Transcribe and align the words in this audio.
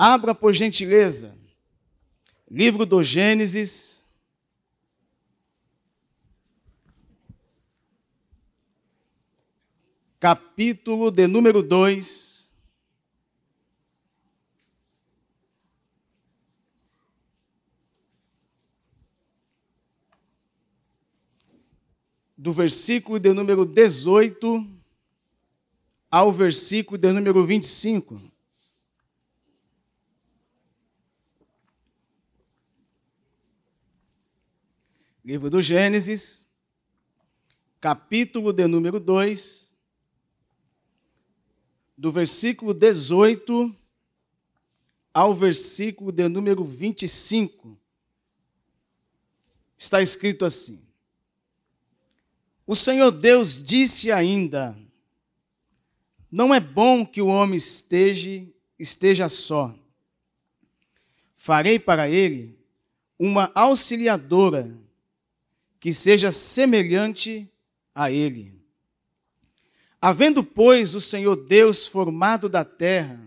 Abra, 0.00 0.32
por 0.32 0.54
gentileza, 0.54 1.36
livro 2.48 2.86
do 2.86 3.02
Gênesis. 3.02 4.06
Capítulo 10.20 11.10
de 11.10 11.26
número 11.26 11.64
2. 11.64 12.48
Do 22.36 22.52
versículo 22.52 23.18
de 23.18 23.32
número 23.32 23.66
18 23.66 24.64
ao 26.08 26.30
versículo 26.30 26.96
de 26.96 27.12
número 27.12 27.44
25. 27.44 28.37
Livro 35.28 35.50
do 35.50 35.60
Gênesis, 35.60 36.46
capítulo 37.82 38.50
de 38.50 38.66
número 38.66 38.98
2, 38.98 39.76
do 41.98 42.10
versículo 42.10 42.72
18 42.72 43.76
ao 45.12 45.34
versículo 45.34 46.10
de 46.10 46.26
número 46.28 46.64
25. 46.64 47.78
Está 49.76 50.00
escrito 50.00 50.46
assim: 50.46 50.82
O 52.66 52.74
Senhor 52.74 53.10
Deus 53.10 53.62
disse 53.62 54.10
ainda: 54.10 54.78
Não 56.30 56.54
é 56.54 56.58
bom 56.58 57.04
que 57.04 57.20
o 57.20 57.26
homem 57.26 57.58
esteja 57.58 58.46
esteja 58.78 59.28
só. 59.28 59.78
Farei 61.36 61.78
para 61.78 62.08
ele 62.08 62.58
uma 63.18 63.52
auxiliadora 63.54 64.87
que 65.80 65.92
seja 65.92 66.30
semelhante 66.30 67.50
a 67.94 68.10
ele. 68.10 68.58
Havendo, 70.00 70.44
pois, 70.44 70.94
o 70.94 71.00
Senhor 71.00 71.36
Deus 71.36 71.86
formado 71.86 72.48
da 72.48 72.64
terra, 72.64 73.20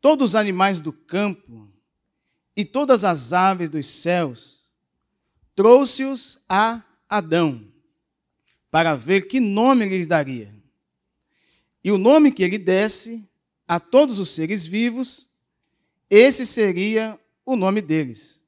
todos 0.00 0.30
os 0.30 0.34
animais 0.34 0.80
do 0.80 0.92
campo 0.92 1.70
e 2.56 2.64
todas 2.64 3.04
as 3.04 3.32
aves 3.32 3.68
dos 3.68 3.86
céus, 3.86 4.62
trouxe-os 5.54 6.40
a 6.48 6.82
Adão, 7.08 7.66
para 8.70 8.94
ver 8.94 9.28
que 9.28 9.38
nome 9.38 9.84
lhes 9.84 10.06
daria. 10.06 10.54
E 11.84 11.90
o 11.90 11.98
nome 11.98 12.32
que 12.32 12.42
ele 12.42 12.58
desse 12.58 13.28
a 13.68 13.78
todos 13.78 14.18
os 14.18 14.30
seres 14.30 14.64
vivos, 14.64 15.28
esse 16.08 16.46
seria 16.46 17.18
o 17.44 17.56
nome 17.56 17.80
deles. 17.80 18.42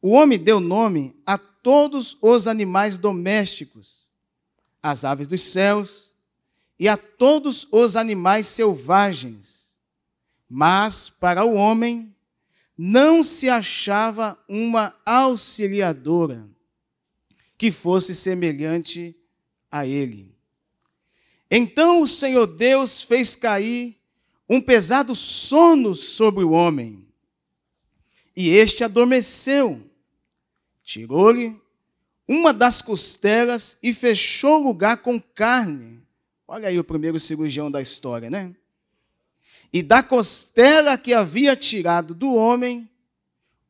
O 0.00 0.10
homem 0.10 0.38
deu 0.38 0.60
nome 0.60 1.16
a 1.26 1.38
todos 1.68 2.16
os 2.22 2.48
animais 2.48 2.96
domésticos, 2.96 4.08
as 4.82 5.04
aves 5.04 5.26
dos 5.26 5.42
céus 5.42 6.10
e 6.78 6.88
a 6.88 6.96
todos 6.96 7.68
os 7.70 7.94
animais 7.94 8.46
selvagens. 8.46 9.76
Mas 10.48 11.10
para 11.10 11.44
o 11.44 11.52
homem 11.52 12.16
não 12.74 13.22
se 13.22 13.50
achava 13.50 14.42
uma 14.48 14.96
auxiliadora 15.04 16.48
que 17.58 17.70
fosse 17.70 18.14
semelhante 18.14 19.14
a 19.70 19.84
ele. 19.84 20.34
Então 21.50 22.00
o 22.00 22.06
Senhor 22.06 22.46
Deus 22.46 23.02
fez 23.02 23.36
cair 23.36 24.00
um 24.48 24.58
pesado 24.58 25.14
sono 25.14 25.94
sobre 25.94 26.44
o 26.44 26.52
homem, 26.52 27.06
e 28.34 28.48
este 28.48 28.84
adormeceu. 28.84 29.86
Tirou-lhe 30.88 31.54
uma 32.26 32.50
das 32.50 32.80
costelas 32.80 33.76
e 33.82 33.92
fechou 33.92 34.58
o 34.58 34.64
lugar 34.68 34.96
com 35.02 35.20
carne. 35.20 36.02
Olha 36.46 36.68
aí 36.70 36.78
o 36.78 36.82
primeiro 36.84 37.20
cirurgião 37.20 37.70
da 37.70 37.82
história, 37.82 38.30
né? 38.30 38.56
E 39.70 39.82
da 39.82 40.02
costela 40.02 40.96
que 40.96 41.12
havia 41.12 41.54
tirado 41.54 42.14
do 42.14 42.34
homem, 42.34 42.88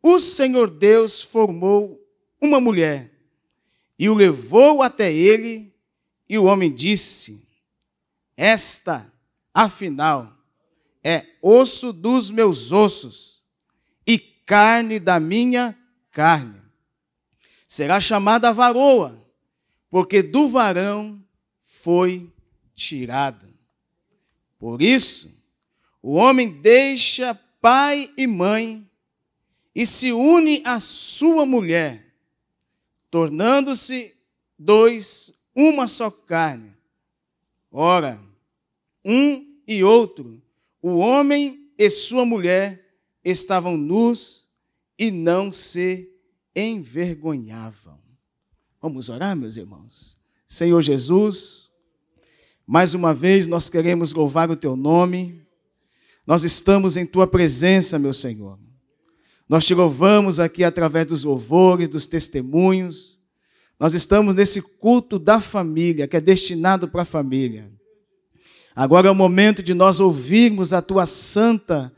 o 0.00 0.20
Senhor 0.20 0.70
Deus 0.70 1.20
formou 1.20 2.00
uma 2.40 2.60
mulher 2.60 3.10
e 3.98 4.08
o 4.08 4.14
levou 4.14 4.80
até 4.80 5.12
ele, 5.12 5.74
e 6.28 6.38
o 6.38 6.44
homem 6.44 6.72
disse: 6.72 7.42
Esta, 8.36 9.12
afinal, 9.52 10.36
é 11.02 11.26
osso 11.42 11.92
dos 11.92 12.30
meus 12.30 12.70
ossos 12.70 13.42
e 14.06 14.20
carne 14.20 15.00
da 15.00 15.18
minha 15.18 15.76
carne 16.12 16.67
será 17.68 18.00
chamada 18.00 18.50
varoa, 18.50 19.22
porque 19.90 20.22
do 20.22 20.48
varão 20.48 21.22
foi 21.60 22.32
tirado. 22.74 23.46
Por 24.58 24.80
isso, 24.80 25.30
o 26.02 26.14
homem 26.14 26.48
deixa 26.48 27.34
pai 27.60 28.10
e 28.16 28.26
mãe 28.26 28.88
e 29.74 29.84
se 29.84 30.10
une 30.10 30.62
à 30.64 30.80
sua 30.80 31.44
mulher, 31.44 32.14
tornando-se 33.10 34.14
dois 34.58 35.32
uma 35.54 35.86
só 35.86 36.10
carne. 36.10 36.72
Ora, 37.70 38.18
um 39.04 39.46
e 39.66 39.84
outro, 39.84 40.42
o 40.80 40.96
homem 40.96 41.70
e 41.76 41.90
sua 41.90 42.24
mulher 42.24 42.96
estavam 43.22 43.76
nus 43.76 44.48
e 44.98 45.10
não 45.10 45.52
se 45.52 46.10
envergonhavam. 46.58 47.98
Vamos 48.80 49.08
orar, 49.08 49.36
meus 49.36 49.56
irmãos? 49.56 50.18
Senhor 50.46 50.80
Jesus, 50.82 51.70
mais 52.66 52.94
uma 52.94 53.14
vez 53.14 53.46
nós 53.46 53.70
queremos 53.70 54.12
louvar 54.12 54.50
o 54.50 54.56
teu 54.56 54.76
nome. 54.76 55.42
Nós 56.26 56.44
estamos 56.44 56.96
em 56.96 57.06
tua 57.06 57.26
presença, 57.26 57.98
meu 57.98 58.12
Senhor. 58.12 58.58
Nós 59.48 59.64
te 59.64 59.74
louvamos 59.74 60.38
aqui 60.38 60.62
através 60.62 61.06
dos 61.06 61.24
louvores, 61.24 61.88
dos 61.88 62.06
testemunhos. 62.06 63.18
Nós 63.80 63.94
estamos 63.94 64.34
nesse 64.34 64.60
culto 64.60 65.18
da 65.18 65.40
família, 65.40 66.06
que 66.06 66.16
é 66.16 66.20
destinado 66.20 66.88
para 66.88 67.02
a 67.02 67.06
família. 67.06 67.72
Agora 68.76 69.08
é 69.08 69.10
o 69.10 69.14
momento 69.14 69.62
de 69.62 69.74
nós 69.74 70.00
ouvirmos 70.00 70.72
a 70.72 70.82
tua 70.82 71.06
santa, 71.06 71.92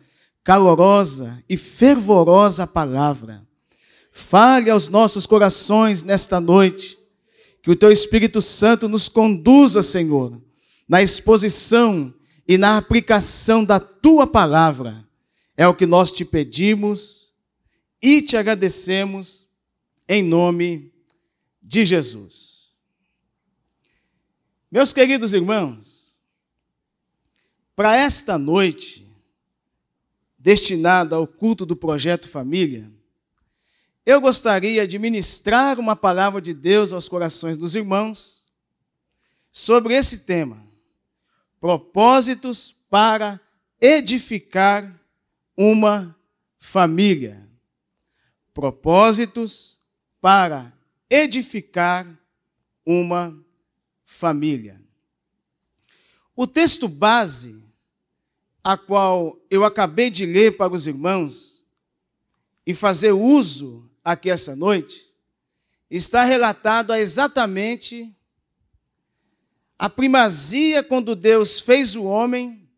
calorosa 0.45 1.43
e 1.49 1.57
fervorosa 1.57 2.67
palavra. 2.67 3.47
Fale 4.11 4.71
aos 4.71 4.89
nossos 4.89 5.27
corações 5.27 6.03
nesta 6.03 6.41
noite. 6.41 6.99
Que 7.63 7.71
o 7.71 7.77
teu 7.77 7.93
Espírito 7.93 8.41
Santo 8.41 8.89
nos 8.89 9.09
conduza, 9.09 9.83
Senhor, 9.83 10.41
na 10.89 11.03
exposição 11.03 12.13
e 12.49 12.57
na 12.57 12.77
aplicação 12.77 13.65
da 13.65 13.79
tua 13.79 14.27
palavra. 14.27 15.07
É 15.57 15.69
o 15.69 15.75
que 15.75 15.87
nós 15.87 16.11
te 16.11 16.25
pedimos 16.25 17.33
e 18.01 18.23
te 18.23 18.37
agradecemos 18.37 19.47
em 20.09 20.23
nome 20.23 20.91
de 21.63 21.85
Jesus. 21.85 22.71
Meus 24.71 24.93
queridos 24.93 25.35
irmãos, 25.35 26.15
para 27.77 27.97
esta 27.97 28.39
noite, 28.39 29.07
destinada 30.39 31.17
ao 31.17 31.27
culto 31.27 31.67
do 31.67 31.77
projeto 31.77 32.29
Família, 32.29 32.91
eu 34.11 34.21
gostaria 34.21 34.87
de 34.89 34.99
ministrar 34.99 35.79
uma 35.79 35.95
palavra 35.95 36.41
de 36.41 36.53
Deus 36.53 36.93
aos 36.93 37.09
corações 37.09 37.57
dos 37.57 37.77
irmãos 37.77 38.45
sobre 39.53 39.95
esse 39.95 40.21
tema: 40.21 40.67
propósitos 41.61 42.75
para 42.91 43.41
edificar 43.81 45.01
uma 45.57 46.17
família. 46.59 47.49
Propósitos 48.53 49.79
para 50.21 50.73
edificar 51.09 52.07
uma 52.85 53.39
família. 54.05 54.83
O 56.35 56.49
texto 56.49 56.89
base, 56.89 57.63
a 58.65 58.77
qual 58.77 59.39
eu 59.49 59.65
acabei 59.65 60.11
de 60.11 60.27
ler 60.27 60.57
para 60.57 60.73
os 60.73 60.89
irmãos, 60.89 61.63
e 62.67 62.75
fazer 62.75 63.13
uso 63.13 63.90
aqui 64.05 64.31
essa 64.31 64.57
noite, 64.57 65.07
está 65.91 66.25
relatado 66.25 66.95
exatamente 66.95 68.15
a 69.79 69.89
primazia 69.89 70.83
quando 70.83 71.17
Deus 71.17 71.61
fez 71.61 71.97
o 71.97 72.05
homem 72.05 72.69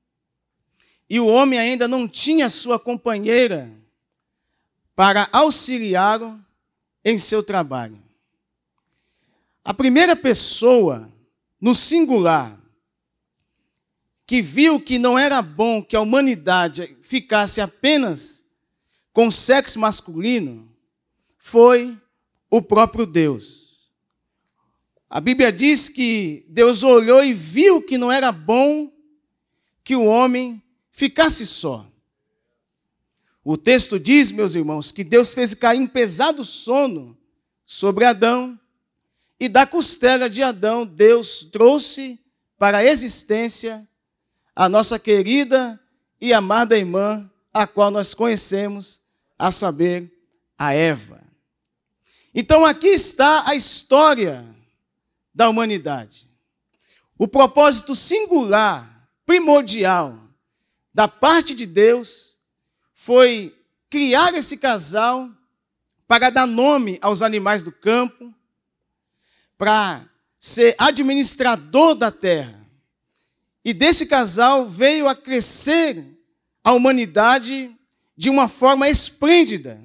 e 1.10 1.20
o 1.20 1.26
homem 1.26 1.58
ainda 1.58 1.86
não 1.86 2.08
tinha 2.08 2.48
sua 2.48 2.78
companheira 2.78 3.70
para 4.94 5.28
auxiliá-lo 5.32 6.40
em 7.04 7.18
seu 7.18 7.42
trabalho. 7.42 8.00
A 9.64 9.74
primeira 9.74 10.16
pessoa, 10.16 11.12
no 11.60 11.74
singular, 11.74 12.58
que 14.26 14.40
viu 14.40 14.80
que 14.80 14.98
não 14.98 15.18
era 15.18 15.42
bom 15.42 15.82
que 15.82 15.94
a 15.94 16.00
humanidade 16.00 16.96
ficasse 17.02 17.60
apenas 17.60 18.44
com 19.12 19.30
sexo 19.30 19.78
masculino, 19.78 20.71
foi 21.44 22.00
o 22.48 22.62
próprio 22.62 23.04
Deus. 23.04 23.90
A 25.10 25.20
Bíblia 25.20 25.50
diz 25.52 25.88
que 25.88 26.46
Deus 26.48 26.84
olhou 26.84 27.22
e 27.22 27.34
viu 27.34 27.82
que 27.82 27.98
não 27.98 28.12
era 28.12 28.30
bom 28.30 28.90
que 29.82 29.96
o 29.96 30.04
homem 30.04 30.62
ficasse 30.92 31.44
só. 31.44 31.84
O 33.44 33.56
texto 33.56 33.98
diz, 33.98 34.30
meus 34.30 34.54
irmãos, 34.54 34.92
que 34.92 35.02
Deus 35.02 35.34
fez 35.34 35.52
cair 35.52 35.80
um 35.80 35.86
pesado 35.88 36.44
sono 36.44 37.18
sobre 37.64 38.04
Adão, 38.04 38.58
e 39.38 39.48
da 39.48 39.66
costela 39.66 40.30
de 40.30 40.44
Adão, 40.44 40.86
Deus 40.86 41.42
trouxe 41.42 42.20
para 42.56 42.78
a 42.78 42.84
existência 42.84 43.86
a 44.54 44.68
nossa 44.68 44.96
querida 44.96 45.78
e 46.20 46.32
amada 46.32 46.78
irmã, 46.78 47.28
a 47.52 47.66
qual 47.66 47.90
nós 47.90 48.14
conhecemos, 48.14 49.02
a 49.36 49.50
saber, 49.50 50.08
a 50.56 50.72
Eva. 50.72 51.21
Então 52.34 52.64
aqui 52.64 52.88
está 52.88 53.48
a 53.48 53.54
história 53.54 54.44
da 55.34 55.48
humanidade. 55.48 56.28
O 57.18 57.28
propósito 57.28 57.94
singular, 57.94 59.08
primordial, 59.26 60.18
da 60.94 61.06
parte 61.06 61.54
de 61.54 61.66
Deus 61.66 62.36
foi 62.94 63.56
criar 63.88 64.34
esse 64.34 64.56
casal 64.56 65.30
para 66.06 66.30
dar 66.30 66.46
nome 66.46 66.98
aos 67.02 67.22
animais 67.22 67.62
do 67.62 67.70
campo, 67.70 68.34
para 69.56 70.04
ser 70.38 70.74
administrador 70.78 71.94
da 71.94 72.10
terra. 72.10 72.66
E 73.64 73.72
desse 73.72 74.06
casal 74.06 74.68
veio 74.68 75.08
a 75.08 75.14
crescer 75.14 76.04
a 76.64 76.72
humanidade 76.72 77.74
de 78.16 78.28
uma 78.28 78.48
forma 78.48 78.88
esplêndida. 78.88 79.80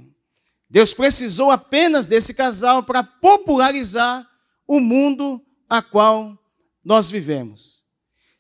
Deus 0.69 0.93
precisou 0.93 1.49
apenas 1.49 2.05
desse 2.05 2.33
casal 2.33 2.83
para 2.83 3.03
popularizar 3.03 4.27
o 4.67 4.79
mundo 4.79 5.41
a 5.69 5.81
qual 5.81 6.37
nós 6.83 7.09
vivemos. 7.09 7.85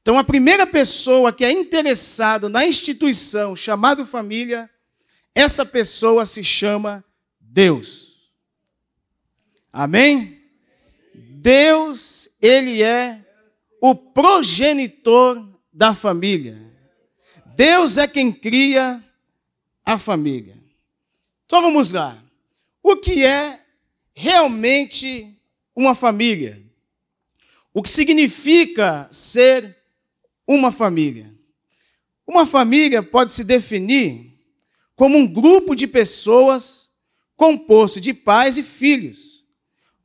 Então, 0.01 0.17
a 0.17 0.23
primeira 0.23 0.65
pessoa 0.65 1.33
que 1.33 1.43
é 1.43 1.51
interessada 1.51 2.47
na 2.47 2.65
instituição 2.65 3.55
chamada 3.55 4.05
família, 4.05 4.69
essa 5.35 5.65
pessoa 5.65 6.25
se 6.25 6.43
chama 6.43 7.03
Deus. 7.39 8.31
Amém? 9.71 10.41
Deus, 11.13 12.29
Ele 12.41 12.81
é 12.81 13.23
o 13.81 13.93
progenitor 13.95 15.45
da 15.71 15.93
família. 15.93 16.59
Deus 17.55 17.97
é 17.97 18.07
quem 18.07 18.31
cria 18.31 19.03
a 19.85 19.97
família. 19.97 20.56
Então 21.47 21.61
vamos 21.61 21.93
lá. 21.93 22.21
O 22.83 22.97
que 22.97 23.25
é 23.25 23.59
realmente 24.13 25.33
uma 25.73 25.95
família? 25.95 26.61
O 27.73 27.81
que 27.81 27.89
significa 27.89 29.07
ser 29.09 29.75
uma 30.45 30.71
família? 30.71 31.33
Uma 32.27 32.45
família 32.45 33.01
pode 33.01 33.31
se 33.31 33.45
definir 33.45 34.37
como 34.93 35.17
um 35.17 35.25
grupo 35.25 35.73
de 35.73 35.87
pessoas 35.87 36.89
composto 37.37 38.01
de 38.01 38.13
pais 38.13 38.57
e 38.57 38.63
filhos 38.63 39.37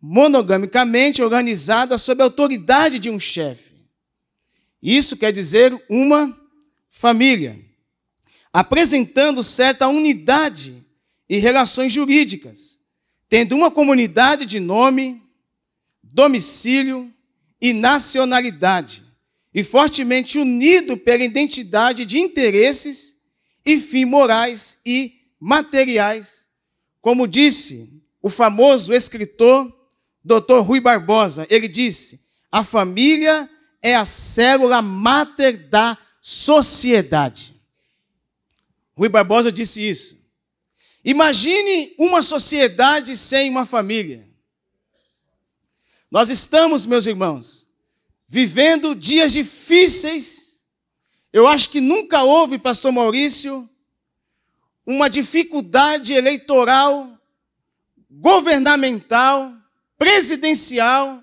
monogamicamente 0.01 1.23
organizada 1.23 1.97
sob 1.97 2.23
a 2.23 2.27
autoridade 2.27 2.99
de 2.99 3.09
um 3.09 3.21
chefe. 3.21 3.75
Isso 4.83 5.17
quer 5.17 5.33
dizer 5.33 5.73
uma 5.89 6.37
família, 6.91 7.59
apresentando 8.53 9.45
certa 9.45 9.87
unidade 9.87 10.82
e 11.33 11.39
relações 11.39 11.91
jurídicas, 11.91 12.79
tendo 13.27 13.57
uma 13.57 13.71
comunidade 13.71 14.45
de 14.45 14.61
nome, 14.61 15.23
domicílio 16.03 17.11
e 17.59 17.73
nacionalidade, 17.73 19.03
e 19.55 19.63
fortemente 19.63 20.39
unido 20.39 20.95
pela 20.95 21.25
identidade 21.25 22.05
de 22.05 22.19
interesses 22.19 23.17
e 23.65 23.79
fins 23.79 24.07
morais 24.07 24.79
e 24.85 25.15
materiais, 25.41 26.47
como 27.01 27.27
disse 27.27 27.91
o 28.21 28.29
famoso 28.29 28.93
escritor 28.93 29.75
Dr. 30.23 30.59
Rui 30.59 30.81
Barbosa, 30.81 31.47
ele 31.49 31.67
disse: 31.67 32.21
a 32.51 32.63
família 32.63 33.49
é 33.81 33.97
a 33.97 34.05
célula 34.05 34.83
máter 34.83 35.67
da 35.71 35.97
sociedade. 36.21 37.59
Rui 38.95 39.09
Barbosa 39.09 39.51
disse 39.51 39.81
isso. 39.81 40.22
Imagine 41.05 41.95
uma 41.99 42.23
sociedade 42.23 43.17
sem 43.17 43.51
uma 43.51 43.67
família. 43.67 44.29
Nós 46.11 46.29
estamos, 46.29 46.87
meus 46.87 47.07
irmãos, 47.07 47.69
vivendo 48.29 48.95
dias 48.95 49.33
difíceis. 49.33 50.61
Eu 51.33 51.49
acho 51.49 51.71
que 51.71 51.81
nunca 51.81 52.23
houve, 52.23 52.59
pastor 52.59 52.93
Maurício, 52.93 53.69
uma 54.87 55.09
dificuldade 55.09 56.13
eleitoral, 56.13 57.19
governamental, 58.11 59.53
presidencial 59.97 61.23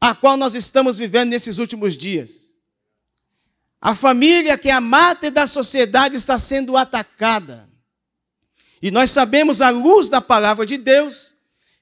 a 0.00 0.14
qual 0.14 0.36
nós 0.36 0.54
estamos 0.54 0.98
vivendo 0.98 1.30
nesses 1.30 1.58
últimos 1.58 1.96
dias. 1.96 2.50
A 3.80 3.94
família, 3.94 4.58
que 4.58 4.68
é 4.68 4.72
a 4.72 4.80
máter 4.80 5.30
da 5.30 5.46
sociedade, 5.46 6.16
está 6.16 6.38
sendo 6.38 6.76
atacada. 6.76 7.71
E 8.82 8.90
nós 8.90 9.12
sabemos, 9.12 9.62
à 9.62 9.70
luz 9.70 10.08
da 10.08 10.20
palavra 10.20 10.66
de 10.66 10.76
Deus, 10.76 11.36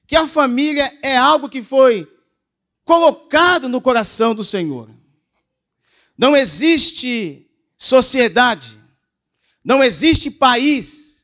que 0.05 0.15
a 0.15 0.27
família 0.27 0.95
é 1.01 1.17
algo 1.17 1.49
que 1.49 1.63
foi 1.63 2.07
colocado 2.85 3.67
no 3.67 3.81
coração 3.81 4.35
do 4.35 4.43
Senhor. 4.43 4.87
Não 6.15 6.37
existe 6.37 7.49
sociedade, 7.75 8.77
não 9.65 9.83
existe 9.83 10.29
país, 10.29 11.23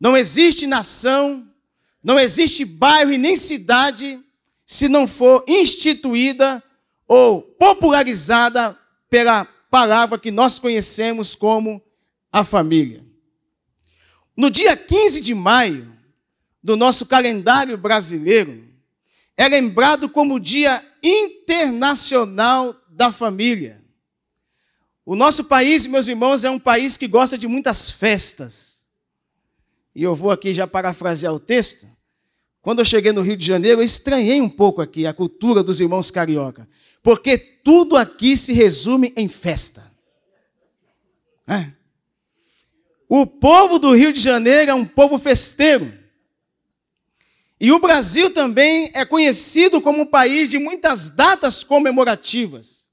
não 0.00 0.16
existe 0.16 0.66
nação, 0.66 1.46
não 2.02 2.18
existe 2.18 2.64
bairro 2.64 3.12
e 3.12 3.18
nem 3.18 3.36
cidade 3.36 4.18
se 4.64 4.88
não 4.88 5.06
for 5.06 5.44
instituída 5.46 6.62
ou 7.06 7.42
popularizada 7.42 8.78
pela 9.10 9.44
palavra 9.44 10.18
que 10.18 10.30
nós 10.30 10.58
conhecemos 10.58 11.34
como 11.34 11.82
a 12.32 12.42
família. 12.42 13.11
No 14.36 14.50
dia 14.50 14.76
15 14.76 15.20
de 15.20 15.34
maio 15.34 15.92
do 16.62 16.76
nosso 16.76 17.06
calendário 17.06 17.76
brasileiro, 17.76 18.64
é 19.36 19.48
lembrado 19.48 20.08
como 20.08 20.34
o 20.34 20.40
Dia 20.40 20.84
Internacional 21.02 22.74
da 22.88 23.10
Família. 23.10 23.82
O 25.04 25.16
nosso 25.16 25.44
país, 25.44 25.86
meus 25.86 26.06
irmãos, 26.06 26.44
é 26.44 26.50
um 26.50 26.58
país 26.58 26.96
que 26.96 27.08
gosta 27.08 27.36
de 27.36 27.48
muitas 27.48 27.90
festas. 27.90 28.80
E 29.94 30.02
eu 30.02 30.14
vou 30.14 30.30
aqui 30.30 30.54
já 30.54 30.66
parafrasear 30.66 31.34
o 31.34 31.40
texto. 31.40 31.86
Quando 32.62 32.78
eu 32.78 32.84
cheguei 32.84 33.10
no 33.10 33.22
Rio 33.22 33.36
de 33.36 33.44
Janeiro, 33.44 33.80
eu 33.80 33.84
estranhei 33.84 34.40
um 34.40 34.48
pouco 34.48 34.80
aqui 34.80 35.06
a 35.06 35.12
cultura 35.12 35.62
dos 35.62 35.80
irmãos 35.80 36.10
carioca, 36.10 36.68
porque 37.02 37.36
tudo 37.36 37.96
aqui 37.96 38.36
se 38.36 38.52
resume 38.52 39.12
em 39.16 39.26
festa. 39.26 39.92
É. 41.46 41.72
O 43.14 43.26
povo 43.26 43.78
do 43.78 43.94
Rio 43.94 44.10
de 44.10 44.20
Janeiro 44.20 44.70
é 44.70 44.74
um 44.74 44.86
povo 44.86 45.18
festeiro. 45.18 45.92
E 47.60 47.70
o 47.70 47.78
Brasil 47.78 48.30
também 48.30 48.90
é 48.94 49.04
conhecido 49.04 49.82
como 49.82 50.00
um 50.00 50.06
país 50.06 50.48
de 50.48 50.58
muitas 50.58 51.10
datas 51.10 51.62
comemorativas. 51.62 52.88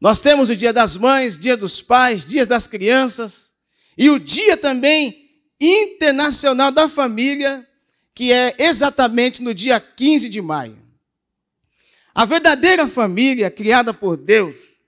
Nós 0.00 0.20
temos 0.20 0.50
o 0.50 0.56
Dia 0.56 0.72
das 0.72 0.96
Mães, 0.96 1.36
Dia 1.36 1.56
dos 1.56 1.82
Pais, 1.82 2.24
Dias 2.24 2.46
das 2.46 2.68
Crianças, 2.68 3.52
e 3.98 4.08
o 4.08 4.20
Dia 4.20 4.56
também 4.56 5.28
Internacional 5.60 6.70
da 6.70 6.88
Família, 6.88 7.66
que 8.14 8.32
é 8.32 8.54
exatamente 8.56 9.42
no 9.42 9.52
dia 9.52 9.80
15 9.80 10.28
de 10.28 10.40
maio. 10.40 10.78
A 12.14 12.24
verdadeira 12.24 12.86
família 12.86 13.50
criada 13.50 13.92
por 13.92 14.16
Deus 14.16 14.78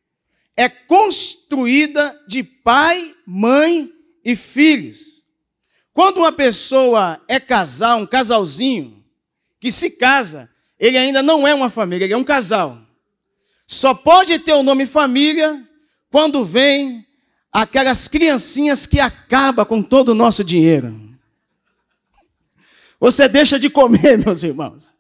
é 0.57 0.69
construída 0.69 2.17
de 2.29 2.45
pai, 2.45 3.13
mãe 3.27 3.92
e 4.25 4.37
filhos. 4.37 5.23
Quando 5.93 6.19
uma 6.19 6.33
pessoa 6.33 7.21
é 7.29 7.39
casal, 7.39 8.01
um 8.01 8.07
casalzinho, 8.07 9.05
que 9.61 9.71
se 9.71 9.91
casa, 9.91 10.51
ele 10.79 10.97
ainda 10.97 11.23
não 11.23 11.47
é 11.47 11.55
uma 11.55 11.71
família, 11.71 12.05
ele 12.05 12.15
é 12.15 12.17
um 12.17 12.25
casal. 12.25 12.79
Só 13.67 13.95
pode 13.95 14.39
ter 14.39 14.53
o 14.53 14.63
nome 14.63 14.87
família 14.87 15.67
quando 16.11 16.45
vem 16.45 17.07
aquelas 17.53 18.09
criancinhas 18.09 18.87
que 18.87 18.99
acabam 18.99 19.65
com 19.65 19.83
todo 19.83 20.11
o 20.11 20.15
nosso 20.15 20.43
dinheiro. 20.43 20.99
Você 22.99 23.29
deixa 23.29 23.59
de 23.59 23.69
comer, 23.69 24.17
meus 24.25 24.43
irmãos. 24.43 24.91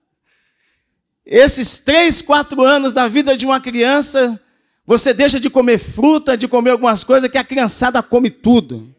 Esses 1.24 1.78
três, 1.78 2.20
quatro 2.20 2.62
anos 2.62 2.92
da 2.92 3.08
vida 3.08 3.36
de 3.36 3.46
uma 3.46 3.60
criança, 3.60 4.40
Você 4.84 5.14
deixa 5.14 5.38
de 5.38 5.48
comer 5.48 5.78
fruta, 5.78 6.36
de 6.36 6.48
comer 6.48 6.70
algumas 6.70 7.04
coisas 7.04 7.30
que 7.30 7.38
a 7.38 7.44
criançada 7.44 8.02
come 8.02 8.28
tudo. 8.28 8.92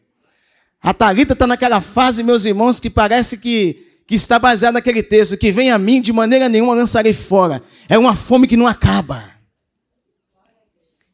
A 0.83 0.93
Thalita 0.93 1.31
está 1.31 1.47
naquela 1.47 1.79
fase, 1.79 2.21
meus 2.23 2.43
irmãos, 2.43 2.77
que 2.77 2.89
parece 2.89 3.37
que, 3.37 4.01
que 4.05 4.15
está 4.15 4.37
baseada 4.37 4.73
naquele 4.73 5.01
texto, 5.01 5.37
que 5.37 5.49
vem 5.49 5.71
a 5.71 5.79
mim, 5.79 6.01
de 6.01 6.11
maneira 6.11 6.49
nenhuma 6.49 6.75
lançarei 6.75 7.13
fora. 7.13 7.63
É 7.87 7.97
uma 7.97 8.17
fome 8.17 8.49
que 8.49 8.57
não 8.57 8.67
acaba. 8.67 9.33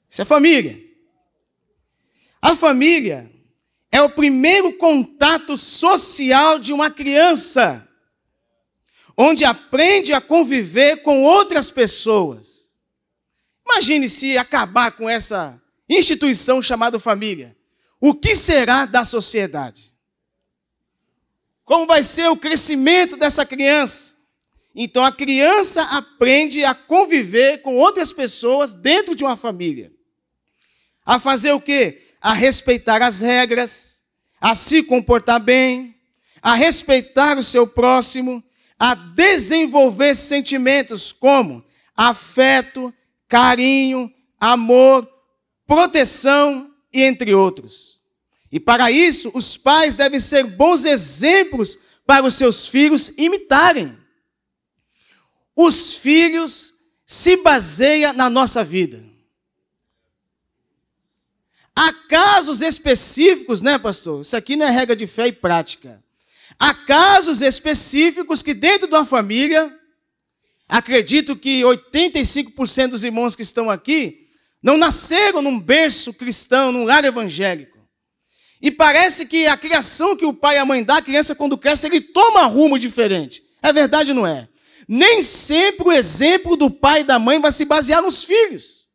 Isso 0.10 0.24
é 0.24 0.26
família. 0.26 0.82
A 2.42 2.56
família 2.56 3.32
é 3.92 4.02
o 4.02 4.10
primeiro 4.10 4.74
contato 4.74 5.56
social 5.56 6.58
de 6.58 6.74
uma 6.74 6.90
criança, 6.90 7.88
onde 9.16 9.46
aprende 9.46 10.14
a 10.14 10.20
conviver 10.20 11.04
com 11.04 11.22
outras 11.22 11.70
pessoas. 11.70 12.70
Imagine 13.64 14.10
se 14.10 14.36
acabar 14.36 14.94
com 14.94 15.08
essa 15.08 15.62
instituição 15.88 16.60
chamada 16.60 16.98
família. 17.00 17.59
O 18.00 18.13
que 18.13 18.36
será 18.36 18.86
da 18.86 19.03
sociedade? 19.03 19.94
Como 21.65 21.86
vai 21.86 22.03
ser 22.03 22.29
o 22.29 22.38
crescimento 22.38 23.18
dessa 23.18 23.46
criança? 23.46 24.15
Então 24.74 25.03
a 25.03 25.12
criança 25.12 25.82
aprende 25.84 26.63
a 26.63 26.74
conviver 26.74 27.62
com 27.62 27.75
outras 27.75 28.13
pessoas 28.13 28.74
dentro 28.74 29.13
de 29.15 29.24
uma 29.24 29.36
família. 29.36 29.91
A 31.06 31.20
fazer 31.20 31.51
o 31.51 31.60
quê? 31.60 32.15
A 32.22 32.34
respeitar 32.34 33.01
as 33.01 33.20
regras, 33.20 34.01
a 34.39 34.56
se 34.56 34.82
comportar 34.82 35.39
bem, 35.39 35.96
a 36.41 36.56
respeitar 36.56 37.38
o 37.38 37.44
seu 37.44 37.68
próximo, 37.68 38.44
a 38.77 38.96
desenvolver 38.96 40.15
sentimentos 40.15 41.12
como 41.12 41.65
afeto, 41.96 42.94
carinho, 43.27 44.12
amor, 44.39 45.08
proteção 45.68 46.69
e 46.91 47.03
entre 47.03 47.34
outros. 47.34 48.00
E 48.51 48.60
para 48.60 48.91
isso, 48.91 49.31
os 49.34 49.58
pais 49.58 49.96
devem 49.96 50.19
ser 50.19 50.43
bons 50.43 50.86
exemplos 50.86 51.77
para 52.05 52.25
os 52.25 52.34
seus 52.34 52.67
filhos 52.67 53.10
imitarem. 53.17 53.98
Os 55.55 55.93
filhos 55.93 56.74
se 57.05 57.38
baseiam 57.38 58.13
na 58.13 58.29
nossa 58.29 58.63
vida. 58.63 59.08
Há 61.75 61.93
casos 61.93 62.62
específicos, 62.62 63.62
né, 63.62 63.77
pastor? 63.77 64.22
Isso 64.22 64.36
aqui 64.36 64.55
não 64.55 64.65
é 64.65 64.69
regra 64.69 64.96
de 64.96 65.08
fé 65.08 65.27
e 65.27 65.31
prática. 65.31 66.03
Há 66.58 66.74
casos 66.74 67.39
específicos 67.39 68.43
que 68.43 68.53
dentro 68.53 68.88
de 68.88 68.93
uma 68.93 69.05
família, 69.05 69.74
acredito 70.67 71.38
que 71.38 71.62
85% 71.62 72.88
dos 72.88 73.03
irmãos 73.03 73.36
que 73.36 73.43
estão 73.43 73.69
aqui 73.69 74.19
não 74.62 74.78
nasceram 74.78 75.42
num 75.42 75.60
berço 75.60 76.13
cristão, 76.13 76.72
num 76.72 76.84
lar 76.84 77.04
evangélico. 77.06 77.78
E 78.62 78.70
parece 78.70 79.25
que 79.25 79.48
a 79.48 79.56
criação 79.56 80.18
que 80.18 80.25
o 80.25 80.34
pai 80.34 80.56
e 80.56 80.60
a 80.60 80.66
mãe 80.66 80.84
dá, 80.84 80.98
a 80.98 81.01
criança 81.01 81.34
quando 81.34 81.58
cresce, 81.58 81.88
ele 81.88 82.01
toma 82.01 82.46
rumo 82.46 82.78
diferente. 82.78 83.42
É 83.62 83.72
verdade, 83.72 84.13
não 84.13 84.28
é? 84.28 84.50
Nem 84.88 85.22
sempre 85.22 85.88
o 85.88 85.92
exemplo 85.92 86.58
do 86.58 86.70
pai 86.70 87.01
e 87.01 87.04
da 87.04 87.18
mãe 87.18 87.39
vai 87.39 87.51
se 87.51 87.63
basear 87.63 88.01
nos 88.01 88.24
filhos. 88.24 88.88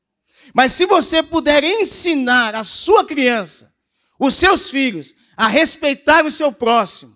Mas 0.53 0.73
se 0.73 0.85
você 0.85 1.23
puder 1.23 1.65
ensinar 1.65 2.55
a 2.55 2.63
sua 2.63 3.05
criança, 3.05 3.73
os 4.21 4.35
seus 4.35 4.71
filhos, 4.71 5.15
a 5.37 5.49
respeitar 5.49 6.25
o 6.27 6.31
seu 6.31 6.53
próximo, 6.53 7.15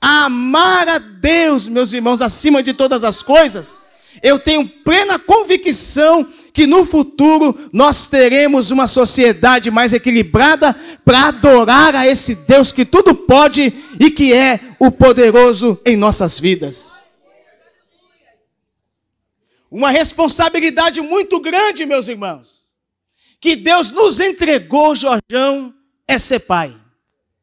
a 0.00 0.24
amar 0.24 0.88
a 0.88 0.98
Deus, 0.98 1.68
meus 1.68 1.92
irmãos, 1.92 2.20
acima 2.20 2.62
de 2.62 2.72
todas 2.72 3.04
as 3.04 3.22
coisas, 3.22 3.76
eu 4.22 4.38
tenho 4.38 4.66
plena 4.66 5.18
convicção 5.18 6.32
que 6.58 6.66
no 6.66 6.84
futuro 6.84 7.56
nós 7.72 8.08
teremos 8.08 8.72
uma 8.72 8.88
sociedade 8.88 9.70
mais 9.70 9.92
equilibrada 9.92 10.74
para 11.04 11.28
adorar 11.28 11.94
a 11.94 12.04
esse 12.04 12.34
Deus 12.34 12.72
que 12.72 12.84
tudo 12.84 13.14
pode 13.14 13.72
e 14.00 14.10
que 14.10 14.34
é 14.34 14.58
o 14.76 14.90
poderoso 14.90 15.80
em 15.86 15.96
nossas 15.96 16.40
vidas. 16.40 16.94
Uma 19.70 19.92
responsabilidade 19.92 21.00
muito 21.00 21.38
grande, 21.38 21.86
meus 21.86 22.08
irmãos, 22.08 22.64
que 23.40 23.54
Deus 23.54 23.92
nos 23.92 24.18
entregou, 24.18 24.96
Jorjão, 24.96 25.72
é 26.08 26.18
ser 26.18 26.40
pai, 26.40 26.74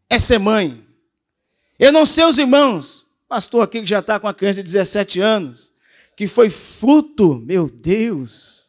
é 0.09 0.19
ser 0.19 0.39
mãe. 0.39 0.85
Eu 1.79 1.93
não 1.93 2.05
sei 2.05 2.25
os 2.25 2.37
irmãos, 2.37 3.07
pastor 3.29 3.63
aqui 3.63 3.79
que 3.79 3.87
já 3.87 3.99
está 3.99 4.19
com 4.19 4.27
a 4.27 4.33
criança 4.33 4.61
de 4.61 4.69
17 4.69 5.21
anos, 5.21 5.71
que 6.17 6.27
foi 6.27 6.49
fruto, 6.49 7.41
meu 7.45 7.69
Deus. 7.69 8.64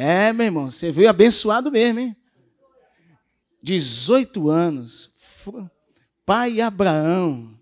É, 0.00 0.32
meu 0.32 0.46
irmão, 0.46 0.70
você 0.70 0.92
veio 0.92 1.10
abençoado 1.10 1.72
mesmo, 1.72 1.98
hein? 1.98 2.16
18 3.60 4.48
anos, 4.48 5.10
pai 6.24 6.60
Abraão. 6.60 7.58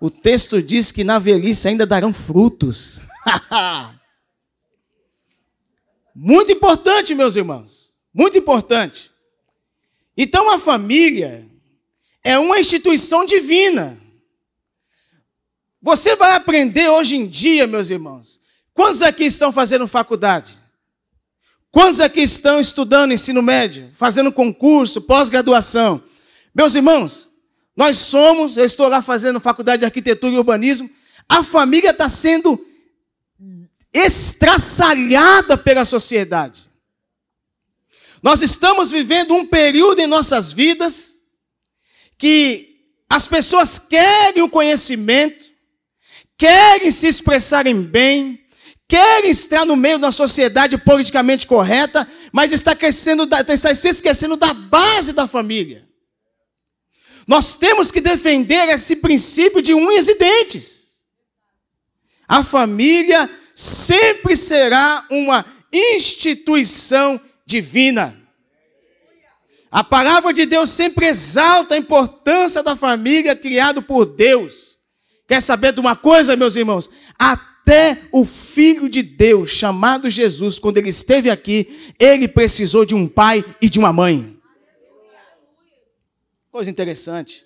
O 0.00 0.10
texto 0.10 0.60
diz 0.60 0.90
que 0.90 1.04
na 1.04 1.20
velhice 1.20 1.68
ainda 1.68 1.86
darão 1.86 2.12
frutos. 2.12 3.00
Muito 6.12 6.50
importante, 6.50 7.14
meus 7.14 7.36
irmãos. 7.36 7.92
Muito 8.12 8.36
importante. 8.36 9.12
Então 10.16 10.50
a 10.50 10.58
família 10.58 11.48
é 12.24 12.36
uma 12.36 12.58
instituição 12.58 13.24
divina. 13.24 13.96
Você 15.80 16.16
vai 16.16 16.34
aprender 16.34 16.88
hoje 16.88 17.14
em 17.14 17.28
dia, 17.28 17.68
meus 17.68 17.88
irmãos, 17.88 18.40
Quantos 18.78 19.02
aqui 19.02 19.24
estão 19.24 19.52
fazendo 19.52 19.88
faculdade? 19.88 20.67
Quantos 21.70 22.00
aqui 22.00 22.20
estão 22.20 22.58
estudando 22.58 23.12
ensino 23.12 23.42
médio, 23.42 23.90
fazendo 23.94 24.32
concurso, 24.32 25.02
pós-graduação? 25.02 26.02
Meus 26.54 26.74
irmãos, 26.74 27.28
nós 27.76 27.98
somos, 27.98 28.56
eu 28.56 28.64
estou 28.64 28.88
lá 28.88 29.02
fazendo 29.02 29.38
faculdade 29.38 29.80
de 29.80 29.84
arquitetura 29.84 30.34
e 30.34 30.38
urbanismo, 30.38 30.90
a 31.28 31.42
família 31.42 31.90
está 31.90 32.08
sendo 32.08 32.64
estraçalhada 33.92 35.56
pela 35.56 35.84
sociedade. 35.84 36.68
Nós 38.22 38.42
estamos 38.42 38.90
vivendo 38.90 39.34
um 39.34 39.46
período 39.46 40.00
em 40.00 40.06
nossas 40.06 40.52
vidas 40.52 41.18
que 42.16 42.76
as 43.08 43.28
pessoas 43.28 43.78
querem 43.78 44.42
o 44.42 44.50
conhecimento, 44.50 45.46
querem 46.36 46.90
se 46.90 47.06
expressarem 47.06 47.80
bem, 47.80 48.44
quer 48.88 49.26
estar 49.26 49.66
no 49.66 49.76
meio 49.76 49.98
da 49.98 50.10
sociedade 50.10 50.78
politicamente 50.78 51.46
correta, 51.46 52.08
mas 52.32 52.50
está, 52.50 52.74
crescendo, 52.74 53.24
está 53.24 53.74
se 53.74 53.88
esquecendo 53.88 54.34
da 54.34 54.54
base 54.54 55.12
da 55.12 55.28
família. 55.28 55.86
Nós 57.26 57.54
temos 57.54 57.92
que 57.92 58.00
defender 58.00 58.70
esse 58.70 58.96
princípio 58.96 59.60
de 59.60 59.74
unhas 59.74 60.08
e 60.08 60.14
dentes. 60.14 60.78
A 62.26 62.42
família 62.42 63.28
sempre 63.54 64.34
será 64.34 65.06
uma 65.10 65.44
instituição 65.70 67.20
divina. 67.44 68.18
A 69.70 69.84
palavra 69.84 70.32
de 70.32 70.46
Deus 70.46 70.70
sempre 70.70 71.06
exalta 71.06 71.74
a 71.74 71.78
importância 71.78 72.62
da 72.62 72.74
família 72.74 73.36
criada 73.36 73.82
por 73.82 74.06
Deus. 74.06 74.78
Quer 75.26 75.42
saber 75.42 75.74
de 75.74 75.80
uma 75.80 75.94
coisa, 75.94 76.34
meus 76.34 76.56
irmãos? 76.56 76.88
A 77.18 77.36
até 77.68 77.98
o 78.10 78.24
Filho 78.24 78.88
de 78.88 79.02
Deus, 79.02 79.50
chamado 79.50 80.08
Jesus, 80.08 80.58
quando 80.58 80.78
ele 80.78 80.88
esteve 80.88 81.28
aqui, 81.28 81.92
ele 81.98 82.26
precisou 82.26 82.86
de 82.86 82.94
um 82.94 83.06
pai 83.06 83.44
e 83.60 83.68
de 83.68 83.78
uma 83.78 83.92
mãe. 83.92 84.40
Coisa 86.50 86.70
interessante. 86.70 87.44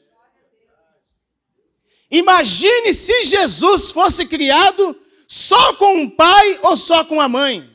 Imagine 2.09 2.95
se 2.95 3.25
Jesus 3.25 3.91
fosse 3.91 4.25
criado 4.25 4.97
só 5.27 5.75
com 5.75 5.97
um 5.97 6.09
pai 6.09 6.57
ou 6.63 6.77
só 6.77 7.05
com 7.05 7.21
a 7.21 7.29
mãe. 7.29 7.69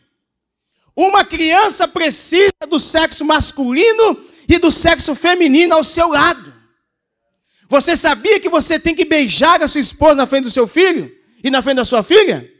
Uma 0.95 1.25
criança 1.25 1.85
precisa 1.85 2.53
do 2.69 2.79
sexo 2.79 3.25
masculino 3.25 4.25
e 4.47 4.57
do 4.57 4.71
sexo 4.71 5.13
feminino 5.13 5.75
ao 5.75 5.83
seu 5.83 6.07
lado. 6.07 6.53
Você 7.67 7.97
sabia 7.97 8.39
que 8.39 8.47
você 8.47 8.79
tem 8.79 8.95
que 8.95 9.03
beijar 9.03 9.61
a 9.61 9.67
sua 9.67 9.81
esposa 9.81 10.15
na 10.15 10.25
frente 10.25 10.45
do 10.45 10.51
seu 10.51 10.65
filho? 10.65 11.16
E 11.43 11.49
na 11.49 11.61
frente 11.61 11.77
da 11.77 11.85
sua 11.85 12.03
filha? 12.03 12.51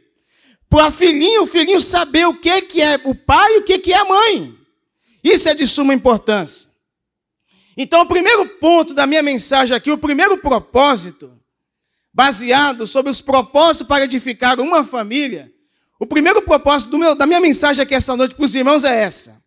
Para 0.68 0.90
filhinho, 0.90 1.44
o 1.44 1.46
filhinho 1.46 1.80
saber 1.80 2.26
o 2.26 2.34
que, 2.34 2.62
que 2.62 2.82
é 2.82 3.00
o 3.04 3.14
pai 3.14 3.54
e 3.54 3.58
o 3.58 3.62
que, 3.62 3.78
que 3.78 3.92
é 3.92 3.98
a 3.98 4.04
mãe. 4.04 4.54
Isso 5.24 5.48
é 5.48 5.54
de 5.54 5.66
suma 5.66 5.94
importância. 5.94 6.68
Então, 7.76 8.02
o 8.02 8.06
primeiro 8.06 8.46
ponto 8.58 8.92
da 8.92 9.06
minha 9.06 9.22
mensagem 9.22 9.76
aqui, 9.76 9.90
o 9.90 9.98
primeiro 9.98 10.38
propósito, 10.38 11.32
baseado 12.12 12.86
sobre 12.86 13.10
os 13.10 13.20
propósitos 13.20 13.86
para 13.86 14.04
edificar 14.04 14.58
uma 14.60 14.84
família, 14.84 15.52
o 16.00 16.06
primeiro 16.06 16.42
propósito 16.42 16.98
meu, 16.98 17.14
da 17.14 17.26
minha 17.26 17.40
mensagem 17.40 17.82
aqui 17.82 17.94
essa 17.94 18.16
noite 18.16 18.34
para 18.34 18.44
os 18.44 18.54
irmãos 18.54 18.84
é 18.84 19.02
essa. 19.02 19.42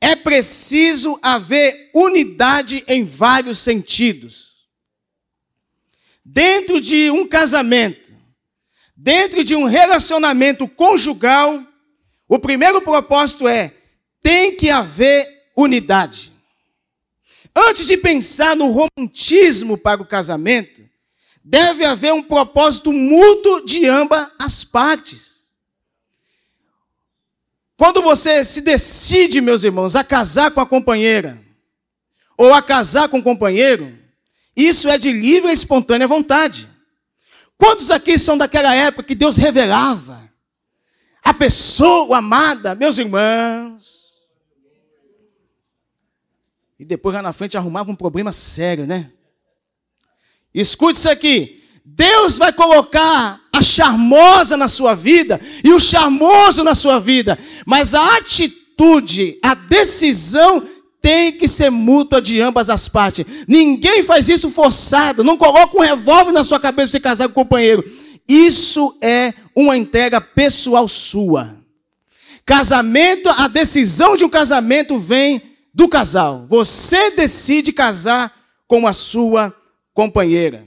É 0.00 0.16
preciso 0.16 1.18
haver 1.22 1.90
unidade 1.94 2.82
em 2.88 3.04
vários 3.04 3.58
sentidos. 3.58 4.52
Dentro 6.24 6.80
de 6.80 7.10
um 7.10 7.26
casamento, 7.26 8.01
Dentro 9.04 9.42
de 9.42 9.56
um 9.56 9.64
relacionamento 9.64 10.68
conjugal, 10.68 11.60
o 12.28 12.38
primeiro 12.38 12.80
propósito 12.80 13.48
é 13.48 13.74
tem 14.22 14.54
que 14.54 14.70
haver 14.70 15.26
unidade. 15.56 16.32
Antes 17.52 17.84
de 17.84 17.96
pensar 17.96 18.54
no 18.54 18.68
romantismo 18.70 19.76
para 19.76 20.00
o 20.00 20.06
casamento, 20.06 20.88
deve 21.42 21.84
haver 21.84 22.12
um 22.12 22.22
propósito 22.22 22.92
mútuo 22.92 23.66
de 23.66 23.86
ambas 23.86 24.30
as 24.38 24.62
partes. 24.62 25.46
Quando 27.76 28.02
você 28.02 28.44
se 28.44 28.60
decide, 28.60 29.40
meus 29.40 29.64
irmãos, 29.64 29.96
a 29.96 30.04
casar 30.04 30.52
com 30.52 30.60
a 30.60 30.66
companheira, 30.66 31.42
ou 32.38 32.54
a 32.54 32.62
casar 32.62 33.08
com 33.08 33.18
o 33.18 33.22
companheiro, 33.22 33.98
isso 34.56 34.88
é 34.88 34.96
de 34.96 35.10
livre 35.10 35.50
e 35.50 35.54
espontânea 35.54 36.06
vontade. 36.06 36.70
Quantos 37.62 37.92
aqui 37.92 38.18
são 38.18 38.36
daquela 38.36 38.74
época 38.74 39.04
que 39.04 39.14
Deus 39.14 39.36
revelava 39.36 40.28
a 41.22 41.32
pessoa 41.32 42.18
amada, 42.18 42.74
meus 42.74 42.98
irmãos? 42.98 44.26
E 46.76 46.84
depois 46.84 47.14
lá 47.14 47.22
na 47.22 47.32
frente 47.32 47.56
arrumava 47.56 47.88
um 47.88 47.94
problema 47.94 48.32
sério, 48.32 48.84
né? 48.84 49.12
Escute 50.52 50.98
isso 50.98 51.08
aqui. 51.08 51.62
Deus 51.84 52.36
vai 52.36 52.52
colocar 52.52 53.40
a 53.52 53.62
charmosa 53.62 54.56
na 54.56 54.66
sua 54.66 54.96
vida 54.96 55.40
e 55.62 55.72
o 55.72 55.78
charmoso 55.78 56.64
na 56.64 56.74
sua 56.74 56.98
vida, 56.98 57.38
mas 57.64 57.94
a 57.94 58.16
atitude, 58.16 59.38
a 59.40 59.54
decisão 59.54 60.68
tem 61.02 61.32
que 61.32 61.48
ser 61.48 61.68
mútua 61.68 62.22
de 62.22 62.40
ambas 62.40 62.70
as 62.70 62.88
partes. 62.88 63.26
Ninguém 63.48 64.04
faz 64.04 64.28
isso 64.28 64.50
forçado, 64.50 65.24
não 65.24 65.36
coloca 65.36 65.76
um 65.76 65.80
revólver 65.80 66.30
na 66.30 66.44
sua 66.44 66.60
cabeça 66.60 66.86
para 66.86 66.92
você 66.92 67.00
casar 67.00 67.28
com 67.28 67.32
o 67.32 67.44
companheiro. 67.44 67.84
Isso 68.28 68.96
é 69.02 69.34
uma 69.54 69.76
entrega 69.76 70.20
pessoal 70.20 70.86
sua. 70.86 71.60
Casamento, 72.46 73.28
a 73.28 73.48
decisão 73.48 74.16
de 74.16 74.24
um 74.24 74.28
casamento 74.28 74.98
vem 74.98 75.42
do 75.74 75.88
casal. 75.88 76.46
Você 76.48 77.10
decide 77.10 77.72
casar 77.72 78.32
com 78.68 78.86
a 78.86 78.92
sua 78.92 79.54
companheira. 79.92 80.66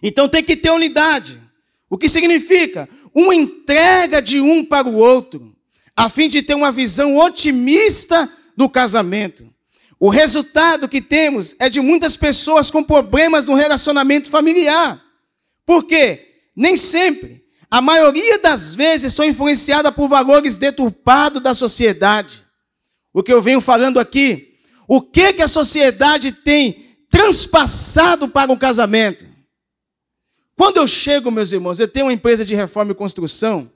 Então 0.00 0.28
tem 0.28 0.44
que 0.44 0.56
ter 0.56 0.70
unidade. 0.70 1.40
O 1.88 1.98
que 1.98 2.08
significa? 2.08 2.88
Uma 3.12 3.34
entrega 3.34 4.22
de 4.22 4.40
um 4.40 4.64
para 4.64 4.88
o 4.88 4.94
outro, 4.94 5.52
a 5.96 6.08
fim 6.08 6.28
de 6.28 6.40
ter 6.40 6.54
uma 6.54 6.70
visão 6.70 7.16
otimista 7.16 8.30
do 8.56 8.68
casamento. 8.68 9.48
O 9.98 10.08
resultado 10.08 10.88
que 10.88 11.02
temos 11.02 11.54
é 11.58 11.68
de 11.68 11.80
muitas 11.80 12.16
pessoas 12.16 12.70
com 12.70 12.82
problemas 12.82 13.46
no 13.46 13.54
relacionamento 13.54 14.30
familiar. 14.30 15.02
Por 15.66 15.84
quê? 15.84 16.42
Nem 16.56 16.76
sempre. 16.76 17.44
A 17.70 17.80
maioria 17.80 18.38
das 18.38 18.74
vezes 18.74 19.12
são 19.12 19.24
influenciadas 19.24 19.94
por 19.94 20.08
valores 20.08 20.56
deturpados 20.56 21.42
da 21.42 21.54
sociedade. 21.54 22.44
O 23.12 23.22
que 23.22 23.32
eu 23.32 23.42
venho 23.42 23.60
falando 23.60 24.00
aqui, 24.00 24.54
o 24.88 25.00
que 25.00 25.34
que 25.34 25.42
a 25.42 25.48
sociedade 25.48 26.32
tem 26.32 26.96
transpassado 27.10 28.28
para 28.28 28.50
o 28.50 28.58
casamento? 28.58 29.26
Quando 30.56 30.78
eu 30.78 30.86
chego, 30.86 31.30
meus 31.30 31.52
irmãos, 31.52 31.78
eu 31.78 31.88
tenho 31.88 32.06
uma 32.06 32.12
empresa 32.12 32.44
de 32.44 32.54
reforma 32.54 32.92
e 32.92 32.94
construção, 32.94 33.70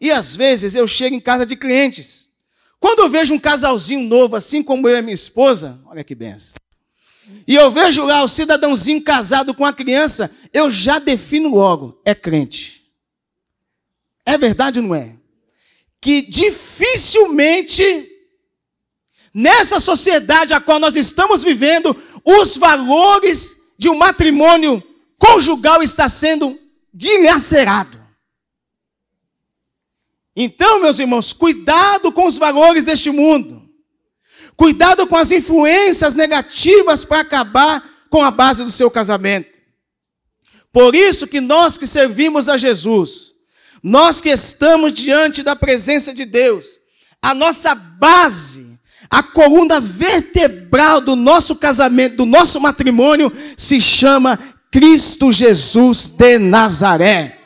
e 0.00 0.10
às 0.10 0.36
vezes 0.36 0.74
eu 0.74 0.86
chego 0.86 1.16
em 1.16 1.20
casa 1.20 1.46
de 1.46 1.56
clientes. 1.56 2.30
Quando 2.78 3.00
eu 3.00 3.08
vejo 3.08 3.34
um 3.34 3.38
casalzinho 3.38 4.08
novo, 4.08 4.36
assim 4.36 4.62
como 4.62 4.88
eu 4.88 4.98
e 4.98 5.02
minha 5.02 5.14
esposa, 5.14 5.80
olha 5.86 6.04
que 6.04 6.14
benção. 6.14 6.54
E 7.46 7.54
eu 7.54 7.70
vejo 7.70 8.04
lá 8.04 8.22
o 8.22 8.28
cidadãozinho 8.28 9.02
casado 9.02 9.54
com 9.54 9.64
a 9.64 9.72
criança, 9.72 10.30
eu 10.52 10.70
já 10.70 10.98
defino 10.98 11.48
logo, 11.54 12.00
é 12.04 12.14
crente. 12.14 12.84
É 14.26 14.36
verdade 14.36 14.80
ou 14.80 14.86
não 14.86 14.94
é? 14.94 15.16
Que 16.00 16.22
dificilmente, 16.22 17.82
nessa 19.32 19.80
sociedade 19.80 20.52
a 20.52 20.60
qual 20.60 20.78
nós 20.78 20.96
estamos 20.96 21.42
vivendo, 21.42 21.96
os 22.24 22.56
valores 22.56 23.56
de 23.78 23.88
um 23.88 23.96
matrimônio 23.96 24.82
conjugal 25.18 25.82
está 25.82 26.08
sendo 26.08 26.58
dilacerado. 26.92 28.03
Então, 30.36 30.80
meus 30.80 30.98
irmãos, 30.98 31.32
cuidado 31.32 32.10
com 32.10 32.26
os 32.26 32.38
valores 32.38 32.84
deste 32.84 33.10
mundo. 33.10 33.62
Cuidado 34.56 35.06
com 35.06 35.16
as 35.16 35.30
influências 35.30 36.14
negativas 36.14 37.04
para 37.04 37.20
acabar 37.20 37.84
com 38.10 38.22
a 38.22 38.30
base 38.30 38.62
do 38.62 38.70
seu 38.70 38.90
casamento. 38.90 39.58
Por 40.72 40.94
isso 40.94 41.26
que 41.26 41.40
nós 41.40 41.78
que 41.78 41.86
servimos 41.86 42.48
a 42.48 42.56
Jesus, 42.56 43.32
nós 43.82 44.20
que 44.20 44.28
estamos 44.28 44.92
diante 44.92 45.42
da 45.42 45.54
presença 45.54 46.12
de 46.12 46.24
Deus, 46.24 46.80
a 47.22 47.34
nossa 47.34 47.74
base, 47.74 48.78
a 49.08 49.22
coluna 49.22 49.78
vertebral 49.80 51.00
do 51.00 51.14
nosso 51.14 51.56
casamento, 51.56 52.16
do 52.16 52.26
nosso 52.26 52.60
matrimônio, 52.60 53.32
se 53.56 53.80
chama 53.80 54.38
Cristo 54.70 55.30
Jesus 55.30 56.08
de 56.08 56.38
Nazaré. 56.38 57.38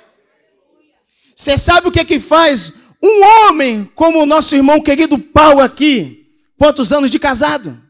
Você 1.34 1.56
sabe 1.58 1.88
o 1.88 1.92
que 1.92 2.04
que 2.04 2.18
faz 2.18 2.72
um 3.02 3.24
homem 3.24 3.84
como 3.94 4.22
o 4.22 4.26
nosso 4.26 4.54
irmão 4.54 4.80
querido 4.80 5.18
Paulo 5.18 5.60
aqui? 5.60 6.26
Quantos 6.58 6.92
anos 6.92 7.10
de 7.10 7.18
casado? 7.18 7.80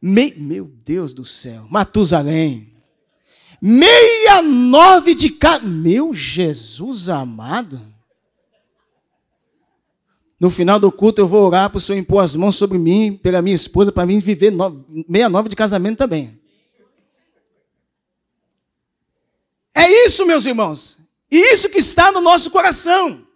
Me... 0.00 0.34
Meu 0.36 0.64
Deus 0.64 1.12
do 1.12 1.24
céu, 1.24 1.66
Matusalém. 1.70 2.72
Meia 3.60 4.40
nove 4.40 5.14
de 5.14 5.28
casa. 5.30 5.66
Meu 5.66 6.14
Jesus 6.14 7.08
amado. 7.10 7.80
No 10.38 10.48
final 10.48 10.80
do 10.80 10.90
culto 10.90 11.20
eu 11.20 11.28
vou 11.28 11.46
orar 11.46 11.68
para 11.68 11.76
o 11.76 11.80
Senhor 11.80 11.98
impor 11.98 12.24
as 12.24 12.34
mãos 12.34 12.56
sobre 12.56 12.78
mim, 12.78 13.14
pela 13.22 13.42
minha 13.42 13.54
esposa, 13.54 13.92
para 13.92 14.06
mim 14.06 14.18
viver 14.18 14.50
no... 14.50 14.86
meia 15.06 15.28
nove 15.28 15.50
de 15.50 15.56
casamento 15.56 15.98
também. 15.98 16.40
É 19.74 20.06
isso, 20.06 20.24
meus 20.24 20.46
irmãos. 20.46 20.98
E 21.30 21.36
isso 21.52 21.68
que 21.68 21.78
está 21.78 22.10
no 22.10 22.22
nosso 22.22 22.50
coração. 22.50 23.26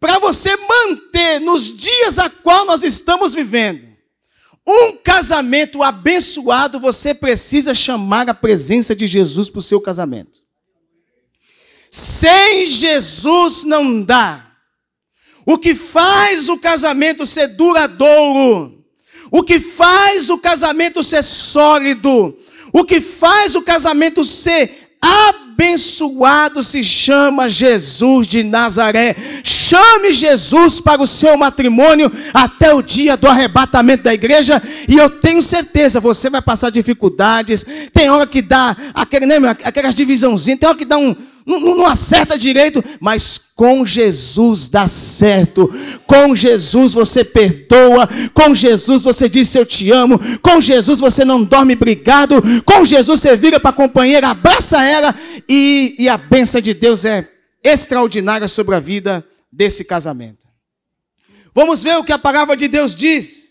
Para 0.00 0.18
você 0.18 0.56
manter 0.56 1.40
nos 1.40 1.74
dias 1.74 2.18
a 2.18 2.30
qual 2.30 2.64
nós 2.64 2.82
estamos 2.82 3.34
vivendo 3.34 3.88
um 4.68 4.98
casamento 4.98 5.82
abençoado, 5.82 6.78
você 6.78 7.14
precisa 7.14 7.74
chamar 7.74 8.28
a 8.28 8.34
presença 8.34 8.94
de 8.94 9.06
Jesus 9.06 9.48
para 9.48 9.60
o 9.60 9.62
seu 9.62 9.80
casamento. 9.80 10.42
Sem 11.90 12.66
Jesus 12.66 13.64
não 13.64 14.02
dá. 14.02 14.52
O 15.46 15.56
que 15.56 15.74
faz 15.74 16.50
o 16.50 16.58
casamento 16.58 17.24
ser 17.24 17.48
duradouro, 17.48 18.84
o 19.30 19.42
que 19.42 19.58
faz 19.58 20.28
o 20.28 20.36
casamento 20.36 21.02
ser 21.02 21.24
sólido, 21.24 22.38
o 22.70 22.84
que 22.84 23.00
faz 23.00 23.54
o 23.54 23.62
casamento 23.62 24.22
ser 24.22 24.77
abençoado 25.00 26.62
se 26.62 26.82
chama 26.84 27.48
Jesus 27.48 28.26
de 28.26 28.42
Nazaré. 28.42 29.16
Chame 29.42 30.12
Jesus 30.12 30.80
para 30.80 31.02
o 31.02 31.06
seu 31.06 31.36
matrimônio 31.36 32.10
até 32.32 32.72
o 32.72 32.82
dia 32.82 33.16
do 33.16 33.26
arrebatamento 33.28 34.04
da 34.04 34.14
igreja, 34.14 34.62
e 34.88 34.96
eu 34.96 35.10
tenho 35.10 35.42
certeza, 35.42 36.00
você 36.00 36.30
vai 36.30 36.40
passar 36.40 36.70
dificuldades. 36.70 37.64
Tem 37.92 38.08
hora 38.08 38.26
que 38.26 38.40
dá 38.40 38.76
aquele, 38.94 39.26
né, 39.26 39.36
aquelas 39.64 39.94
divisãozinhas, 39.94 40.60
tem 40.60 40.68
hora 40.68 40.78
que 40.78 40.84
dá 40.84 40.96
um, 40.96 41.14
não, 41.48 41.76
não 41.76 41.86
acerta 41.86 42.36
direito, 42.36 42.84
mas 43.00 43.38
com 43.38 43.86
Jesus 43.86 44.68
dá 44.68 44.86
certo. 44.86 45.68
Com 46.06 46.36
Jesus 46.36 46.92
você 46.92 47.24
perdoa. 47.24 48.06
Com 48.34 48.54
Jesus 48.54 49.04
você 49.04 49.28
diz 49.28 49.54
eu 49.54 49.64
te 49.64 49.90
amo. 49.90 50.20
Com 50.40 50.60
Jesus 50.60 51.00
você 51.00 51.24
não 51.24 51.42
dorme 51.42 51.74
brigado. 51.74 52.42
Com 52.64 52.84
Jesus 52.84 53.20
você 53.20 53.34
vira 53.34 53.58
para 53.58 53.70
a 53.70 53.72
companheira, 53.72 54.28
abraça 54.28 54.84
ela. 54.84 55.14
E, 55.48 55.96
e 55.98 56.08
a 56.08 56.18
bênção 56.18 56.60
de 56.60 56.74
Deus 56.74 57.06
é 57.06 57.26
extraordinária 57.64 58.46
sobre 58.46 58.74
a 58.74 58.80
vida 58.80 59.26
desse 59.50 59.84
casamento. 59.84 60.46
Vamos 61.54 61.82
ver 61.82 61.96
o 61.96 62.04
que 62.04 62.12
a 62.12 62.18
palavra 62.18 62.56
de 62.56 62.68
Deus 62.68 62.94
diz. 62.94 63.48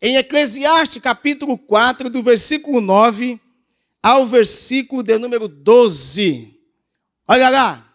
Em 0.00 0.16
Eclesiastes 0.16 1.02
capítulo 1.02 1.58
4, 1.58 2.08
do 2.08 2.22
versículo 2.22 2.80
9 2.80 3.38
ao 4.02 4.26
versículo 4.26 5.02
de 5.02 5.18
número 5.18 5.46
12. 5.46 6.59
Olha 7.30 7.48
lá. 7.48 7.86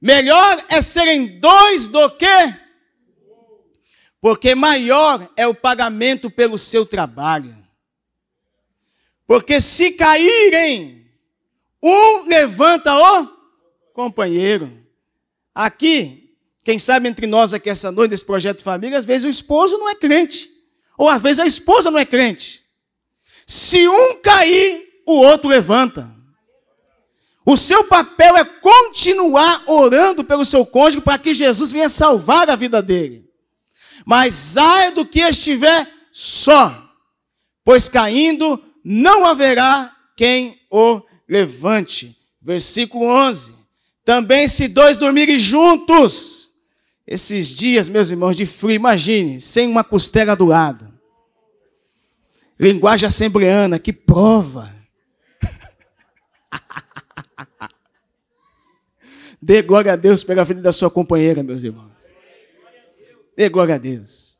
Melhor 0.00 0.64
é 0.70 0.80
serem 0.80 1.38
dois 1.38 1.86
do 1.88 2.08
que? 2.16 2.54
Porque 4.18 4.54
maior 4.54 5.30
é 5.36 5.46
o 5.46 5.54
pagamento 5.54 6.30
pelo 6.30 6.56
seu 6.56 6.86
trabalho. 6.86 7.54
Porque 9.26 9.60
se 9.60 9.90
caírem, 9.90 11.06
um 11.82 12.26
levanta 12.26 12.96
o 12.96 13.28
companheiro. 13.92 14.82
Aqui, 15.54 16.34
quem 16.64 16.78
sabe 16.78 17.10
entre 17.10 17.26
nós 17.26 17.52
aqui 17.52 17.68
essa 17.68 17.92
noite, 17.92 18.12
desse 18.12 18.24
projeto 18.24 18.62
família, 18.62 18.96
às 18.96 19.04
vezes 19.04 19.26
o 19.26 19.28
esposo 19.28 19.76
não 19.76 19.90
é 19.90 19.94
crente. 19.94 20.48
Ou 20.96 21.10
às 21.10 21.20
vezes 21.20 21.40
a 21.40 21.46
esposa 21.46 21.90
não 21.90 21.98
é 21.98 22.06
crente. 22.06 22.64
Se 23.46 23.86
um 23.86 24.18
cair, 24.22 25.02
o 25.06 25.20
outro 25.20 25.50
levanta. 25.50 26.21
O 27.44 27.56
seu 27.56 27.84
papel 27.84 28.36
é 28.36 28.44
continuar 28.44 29.64
orando 29.66 30.22
pelo 30.22 30.44
seu 30.44 30.64
cônjuge 30.64 31.00
para 31.00 31.18
que 31.18 31.34
Jesus 31.34 31.72
venha 31.72 31.88
salvar 31.88 32.48
a 32.48 32.56
vida 32.56 32.80
dele. 32.80 33.28
Mas 34.04 34.56
ai 34.56 34.92
do 34.92 35.04
que 35.04 35.20
estiver 35.20 35.88
só, 36.10 36.90
pois 37.64 37.88
caindo 37.88 38.62
não 38.84 39.26
haverá 39.26 39.94
quem 40.16 40.60
o 40.70 41.00
levante. 41.28 42.16
Versículo 42.40 43.06
11. 43.06 43.54
Também 44.04 44.48
se 44.48 44.66
dois 44.66 44.96
dormirem 44.96 45.38
juntos, 45.38 46.50
esses 47.06 47.48
dias, 47.48 47.88
meus 47.88 48.10
irmãos, 48.10 48.34
de 48.34 48.46
frio, 48.46 48.74
imagine, 48.74 49.40
sem 49.40 49.68
uma 49.68 49.84
costela 49.84 50.34
do 50.34 50.44
lado. 50.44 50.92
Linguagem 52.58 53.06
assembleana, 53.06 53.78
que 53.78 53.92
prova. 53.92 54.81
Dê 59.42 59.60
glória 59.60 59.92
a 59.92 59.96
Deus 59.96 60.22
pela 60.22 60.44
vida 60.44 60.62
da 60.62 60.70
sua 60.70 60.88
companheira, 60.88 61.42
meus 61.42 61.64
irmãos. 61.64 61.90
Dê 63.36 63.48
glória 63.48 63.74
a 63.74 63.78
Deus. 63.78 64.36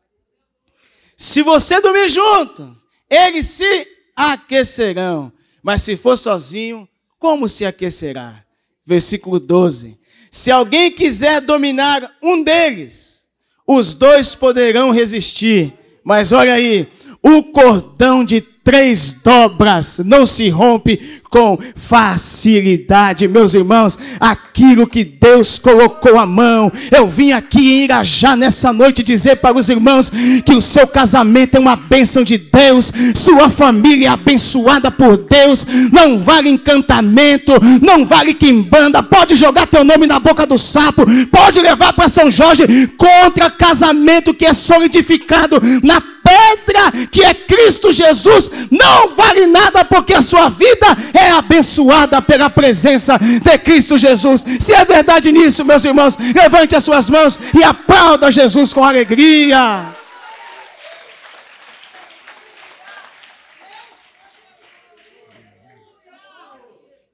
Se 1.17 1.43
você 1.43 1.81
dormir 1.81 2.09
junto, 2.09 2.77
eles 3.11 3.49
se 3.49 3.89
aquecerão. 4.15 5.33
Mas 5.61 5.83
se 5.83 5.97
for 5.97 6.17
sozinho, 6.17 6.89
como 7.19 7.49
se 7.49 7.65
aquecerá? 7.65 8.45
Versículo 8.87 9.41
12. 9.41 9.99
Se 10.31 10.53
alguém 10.53 10.93
quiser 10.93 11.41
dominar 11.41 12.17
um 12.23 12.43
deles, 12.43 13.25
os 13.67 13.95
dois 13.95 14.37
poderão 14.37 14.93
resistir. 14.93 15.73
Mas 16.05 16.31
olha 16.31 16.55
aí, 16.55 16.89
o 17.23 17.45
cordão 17.53 18.25
de 18.25 18.41
três 18.41 19.15
dobras 19.15 19.99
não 19.99 20.27
se 20.27 20.49
rompe 20.49 21.22
com 21.33 21.59
facilidade, 21.75 23.27
meus 23.27 23.55
irmãos. 23.55 23.99
Aquilo 24.21 24.87
que 24.87 25.03
Deus 25.03 25.59
colocou 25.59 26.19
a 26.19 26.27
mão, 26.27 26.71
eu 26.91 27.09
vim 27.09 27.33
aqui 27.33 27.83
engajar 27.83 28.37
nessa 28.37 28.71
noite 28.71 29.03
dizer 29.03 29.37
para 29.37 29.57
os 29.57 29.71
irmãos 29.71 30.13
que 30.45 30.55
o 30.55 30.61
seu 30.61 30.87
casamento 30.87 31.57
é 31.57 31.61
uma 31.61 31.75
bênção 31.75 32.23
de 32.23 32.37
Deus, 32.37 32.93
sua 33.15 33.49
família 33.49 34.09
é 34.09 34.11
abençoada 34.11 34.91
por 34.91 35.17
Deus. 35.17 35.67
Não 35.91 36.19
vale 36.19 36.51
encantamento, 36.51 37.53
não 37.81 38.05
vale 38.05 38.35
quimbanda. 38.35 39.03
Pode 39.03 39.35
jogar 39.35 39.67
teu 39.67 39.83
nome 39.83 40.07
na 40.07 40.21
boca 40.21 40.47
do 40.47 40.59
sapo, 40.59 41.03
pode 41.31 41.61
levar 41.61 41.95
para 41.95 42.11
São 42.11 42.31
Jorge 42.31 42.65
contra 42.99 43.51
casamento 43.51 44.35
que 44.35 44.45
é 44.45 44.53
solidificado 44.53 45.59
na 45.83 46.03
pedra 46.23 47.07
que 47.11 47.23
é 47.23 47.35
Cristo 47.35 47.93
Jesus. 47.93 48.51
Não 48.71 49.15
vale 49.15 49.47
nada 49.47 49.85
porque 49.85 50.15
a 50.15 50.23
sua 50.23 50.49
vida 50.49 50.87
é 51.13 51.22
é 51.23 51.31
abençoada 51.31 52.21
pela 52.21 52.51
presença 52.51 53.19
de 53.19 53.59
Cristo 53.59 53.97
Jesus. 53.97 54.45
Se 54.61 54.73
é 54.73 54.85
verdade 54.85 55.31
nisso, 55.31 55.65
meus 55.65 55.85
irmãos, 55.85 56.17
levante 56.19 56.75
as 56.75 56.85
suas 56.85 57.09
mãos 57.09 57.39
e 57.59 57.63
aplauda 57.63 58.31
Jesus 58.31 58.73
com 58.73 58.85
alegria. 58.85 59.93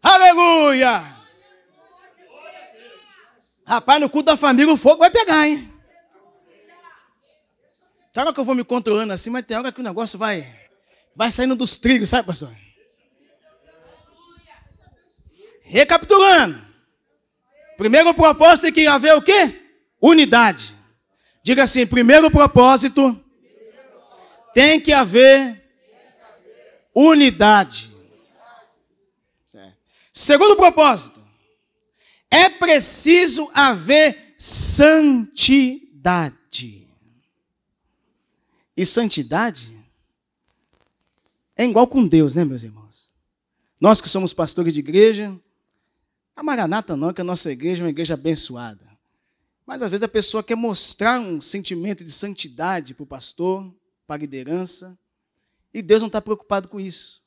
Aleluia! 0.02 1.04
Rapaz, 3.66 4.00
no 4.00 4.08
culto 4.08 4.30
da 4.30 4.36
família 4.36 4.72
o 4.72 4.76
fogo 4.78 5.00
vai 5.00 5.10
pegar, 5.10 5.46
hein? 5.46 5.70
Tem 8.12 8.22
hora 8.22 8.32
que 8.32 8.40
eu 8.40 8.44
vou 8.44 8.54
me 8.54 8.64
controlando 8.64 9.12
assim, 9.12 9.28
mas 9.28 9.44
tem 9.44 9.56
hora 9.56 9.70
que 9.70 9.80
o 9.80 9.84
negócio 9.84 10.18
vai, 10.18 10.50
vai 11.14 11.30
saindo 11.30 11.54
dos 11.54 11.76
trilhos, 11.76 12.08
sabe, 12.08 12.26
pastor? 12.26 12.50
Recapitulando. 15.68 16.66
Primeiro 17.76 18.12
propósito 18.14 18.62
tem 18.62 18.72
que 18.72 18.87
haver 18.87 19.14
o 19.14 19.22
quê? 19.22 19.54
Unidade. 20.02 20.76
Diga 21.44 21.62
assim, 21.64 21.87
primeiro 21.87 22.31
propósito 22.31 23.24
tem 24.52 24.81
que 24.81 24.92
haver 24.92 25.62
unidade. 26.94 27.94
Segundo 30.12 30.57
propósito, 30.57 31.22
é 32.28 32.48
preciso 32.48 33.48
haver 33.54 34.35
santidade. 34.37 35.78
E 38.76 38.85
santidade 38.85 39.78
é 41.57 41.64
igual 41.64 41.87
com 41.87 42.07
Deus, 42.07 42.35
né, 42.35 42.44
meus 42.44 42.62
irmãos? 42.64 43.09
Nós 43.81 44.00
que 44.00 44.09
somos 44.09 44.33
pastores 44.33 44.72
de 44.72 44.81
igreja, 44.81 45.38
a 46.38 46.42
Maranata 46.44 46.96
não, 46.96 47.12
que 47.12 47.20
a 47.20 47.24
nossa 47.24 47.51
igreja 47.51 47.83
é 47.83 47.85
uma 47.85 47.90
igreja 47.90 48.14
abençoada. 48.14 48.88
Mas 49.66 49.83
às 49.83 49.90
vezes 49.90 50.05
a 50.05 50.09
pessoa 50.09 50.40
quer 50.40 50.55
mostrar 50.55 51.18
um 51.18 51.40
sentimento 51.40 52.05
de 52.05 52.12
santidade 52.12 52.94
para 52.94 53.03
o 53.03 53.07
pastor, 53.07 53.74
para 54.07 54.14
a 54.14 54.18
liderança, 54.20 54.96
e 55.74 55.83
Deus 55.83 56.01
não 56.01 56.07
está 56.07 56.20
preocupado 56.20 56.68
com 56.68 56.79
isso. 56.79 57.20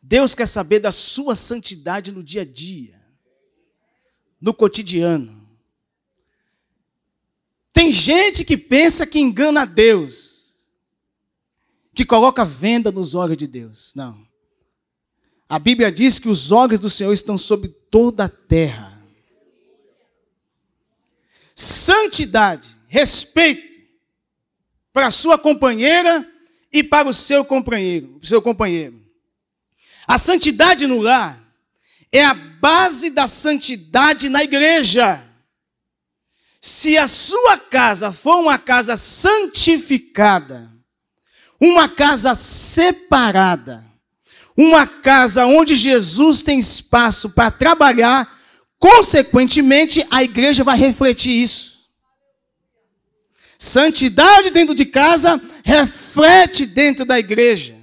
Deus 0.00 0.36
quer 0.36 0.46
saber 0.46 0.78
da 0.78 0.92
sua 0.92 1.34
santidade 1.34 2.12
no 2.12 2.22
dia 2.22 2.42
a 2.42 2.44
dia, 2.44 2.94
no 4.40 4.54
cotidiano. 4.54 5.50
Tem 7.72 7.90
gente 7.90 8.44
que 8.44 8.56
pensa 8.56 9.04
que 9.04 9.18
engana 9.18 9.66
Deus, 9.66 10.54
que 11.92 12.04
coloca 12.04 12.44
venda 12.44 12.92
nos 12.92 13.16
olhos 13.16 13.36
de 13.36 13.48
Deus. 13.48 13.92
Não. 13.96 14.29
A 15.50 15.58
Bíblia 15.58 15.90
diz 15.90 16.20
que 16.20 16.28
os 16.28 16.52
olhos 16.52 16.78
do 16.78 16.88
Senhor 16.88 17.12
estão 17.12 17.36
sobre 17.36 17.70
toda 17.90 18.26
a 18.26 18.28
terra. 18.28 19.02
Santidade, 21.56 22.68
respeito 22.86 23.68
para 24.92 25.08
a 25.08 25.10
sua 25.10 25.36
companheira 25.36 26.24
e 26.72 26.84
para 26.84 27.08
o 27.08 27.12
seu 27.12 27.44
companheiro, 27.44 28.20
seu 28.22 28.40
companheiro. 28.40 29.04
A 30.06 30.18
santidade 30.18 30.86
no 30.86 31.00
lar 31.00 31.42
é 32.12 32.24
a 32.24 32.32
base 32.32 33.10
da 33.10 33.26
santidade 33.26 34.28
na 34.28 34.44
igreja. 34.44 35.20
Se 36.60 36.96
a 36.96 37.08
sua 37.08 37.58
casa 37.58 38.12
for 38.12 38.36
uma 38.36 38.56
casa 38.56 38.96
santificada, 38.96 40.70
uma 41.60 41.88
casa 41.88 42.36
separada, 42.36 43.89
uma 44.60 44.86
casa 44.86 45.46
onde 45.46 45.74
Jesus 45.74 46.42
tem 46.42 46.58
espaço 46.58 47.30
para 47.30 47.50
trabalhar, 47.50 48.28
consequentemente, 48.78 50.04
a 50.10 50.22
igreja 50.22 50.62
vai 50.62 50.76
refletir 50.76 51.30
isso. 51.30 51.80
Santidade 53.58 54.50
dentro 54.50 54.74
de 54.74 54.84
casa 54.84 55.40
reflete 55.64 56.66
dentro 56.66 57.06
da 57.06 57.18
igreja. 57.18 57.74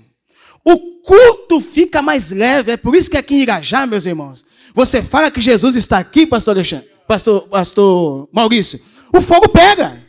O 0.64 0.78
culto 1.02 1.62
fica 1.62 2.02
mais 2.02 2.30
leve. 2.30 2.72
É 2.72 2.78
por 2.78 2.96
isso 2.96 3.10
que 3.10 3.18
aqui 3.18 3.36
em 3.36 3.42
Irajá, 3.42 3.88
meus 3.88 4.06
irmãos, 4.06 4.46
você 4.74 5.02
fala 5.02 5.32
que 5.32 5.42
Jesus 5.42 5.76
está 5.76 5.98
aqui, 5.98 6.28
pastor 6.28 6.56
Alexandre, 6.56 6.88
pastor, 7.08 7.42
pastor 7.48 8.30
Maurício, 8.32 8.80
o 9.12 9.20
fogo 9.20 9.50
pega. 9.50 10.06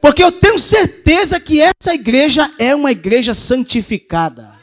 Porque 0.00 0.22
eu 0.22 0.30
tenho 0.30 0.58
certeza 0.58 1.40
que 1.40 1.60
essa 1.60 1.94
igreja 1.94 2.48
é 2.58 2.76
uma 2.76 2.92
igreja 2.92 3.34
santificada. 3.34 4.55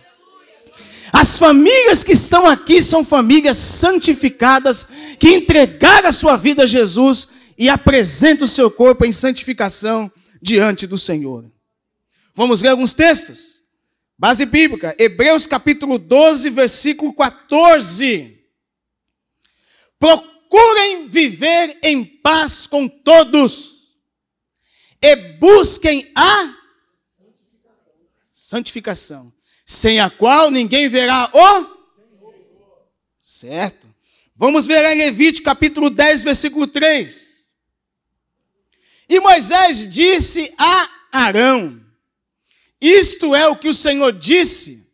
As 1.15 1.37
famílias 1.37 2.03
que 2.03 2.13
estão 2.13 2.47
aqui 2.47 2.81
são 2.81 3.05
famílias 3.05 3.57
santificadas, 3.57 4.87
que 5.19 5.29
entregaram 5.29 6.09
a 6.09 6.11
sua 6.11 6.35
vida 6.35 6.63
a 6.63 6.65
Jesus 6.65 7.27
e 7.55 7.69
apresentam 7.69 8.45
o 8.45 8.49
seu 8.49 8.71
corpo 8.71 9.05
em 9.05 9.11
santificação 9.11 10.11
diante 10.41 10.87
do 10.87 10.97
Senhor. 10.97 11.45
Vamos 12.33 12.63
ler 12.63 12.69
alguns 12.69 12.95
textos? 12.95 13.61
Base 14.17 14.43
bíblica, 14.43 14.95
Hebreus 14.97 15.45
capítulo 15.45 15.99
12, 15.99 16.49
versículo 16.49 17.13
14. 17.13 18.43
Procurem 19.99 21.07
viver 21.07 21.77
em 21.83 22.03
paz 22.03 22.65
com 22.65 22.87
todos 22.87 23.93
e 24.99 25.15
busquem 25.37 26.11
a 26.15 26.55
santificação 28.31 29.31
sem 29.65 29.99
a 29.99 30.09
qual 30.09 30.51
ninguém 30.51 30.89
verá 30.89 31.29
o 31.33 31.73
certo. 33.21 33.87
Vamos 34.35 34.65
ver 34.65 34.85
em 34.85 34.97
Levítico 34.97 35.45
capítulo 35.45 35.89
10, 35.89 36.23
versículo 36.23 36.67
3. 36.67 37.45
E 39.09 39.19
Moisés 39.19 39.87
disse 39.89 40.53
a 40.57 40.89
Arão: 41.11 41.81
Isto 42.79 43.35
é 43.35 43.47
o 43.47 43.55
que 43.55 43.67
o 43.67 43.73
Senhor 43.73 44.11
disse: 44.13 44.87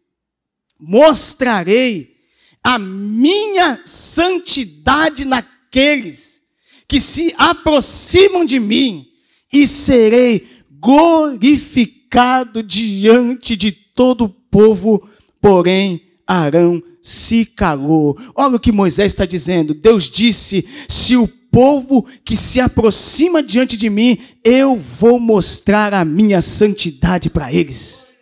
Mostrarei 0.79 2.17
a 2.63 2.77
minha 2.77 3.81
santidade 3.85 5.25
naqueles 5.25 6.41
que 6.87 6.99
se 6.99 7.33
aproximam 7.37 8.43
de 8.43 8.59
mim, 8.59 9.11
e 9.53 9.67
serei 9.67 10.47
glorificado 10.71 12.63
diante 12.63 13.55
de 13.55 13.71
todo 13.71 14.25
o 14.25 14.38
povo, 14.51 15.07
porém, 15.41 16.01
Arão 16.27 16.81
se 17.01 17.45
calou. 17.45 18.17
Olha 18.35 18.55
o 18.55 18.59
que 18.59 18.71
Moisés 18.71 19.11
está 19.11 19.25
dizendo. 19.25 19.73
Deus 19.73 20.09
disse: 20.09 20.67
se 20.87 21.15
o 21.15 21.27
povo 21.27 22.07
que 22.23 22.35
se 22.35 22.59
aproxima 22.59 23.41
diante 23.41 23.75
de 23.75 23.89
mim, 23.89 24.19
eu 24.43 24.75
vou 24.75 25.19
mostrar 25.19 25.93
a 25.93 26.05
minha 26.05 26.41
santidade 26.41 27.29
para 27.29 27.51
eles. 27.51 28.15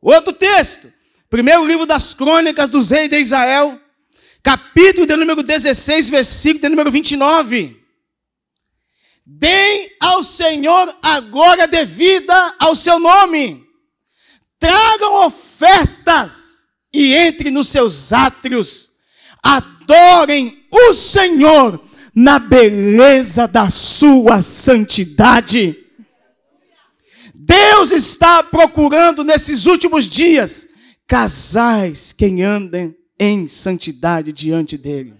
Outro 0.00 0.32
texto, 0.32 0.92
primeiro 1.30 1.64
livro 1.64 1.86
das 1.86 2.12
crônicas 2.12 2.68
dos 2.68 2.90
reis 2.90 3.08
de 3.08 3.20
Israel, 3.20 3.80
capítulo 4.42 5.06
de 5.06 5.14
número 5.14 5.42
16, 5.42 6.10
versículo 6.10 6.62
de 6.62 6.68
número 6.68 6.90
29. 6.90 7.80
Deem 9.24 9.92
ao 10.00 10.24
Senhor 10.24 10.92
a 11.00 11.20
glória 11.20 11.68
devida 11.68 12.54
ao 12.58 12.74
seu 12.74 12.98
nome. 12.98 13.61
Tragam 14.62 15.26
ofertas 15.26 16.68
e 16.94 17.14
entre 17.14 17.50
nos 17.50 17.68
seus 17.68 18.12
átrios. 18.12 18.90
Adorem 19.42 20.64
o 20.72 20.94
Senhor 20.94 21.82
na 22.14 22.38
beleza 22.38 23.48
da 23.48 23.70
sua 23.70 24.40
santidade. 24.40 25.76
Deus 27.34 27.90
está 27.90 28.40
procurando 28.44 29.24
nesses 29.24 29.66
últimos 29.66 30.04
dias 30.04 30.68
casais 31.08 32.12
que 32.12 32.40
andem 32.40 32.94
em 33.18 33.48
santidade 33.48 34.32
diante 34.32 34.78
dele. 34.78 35.12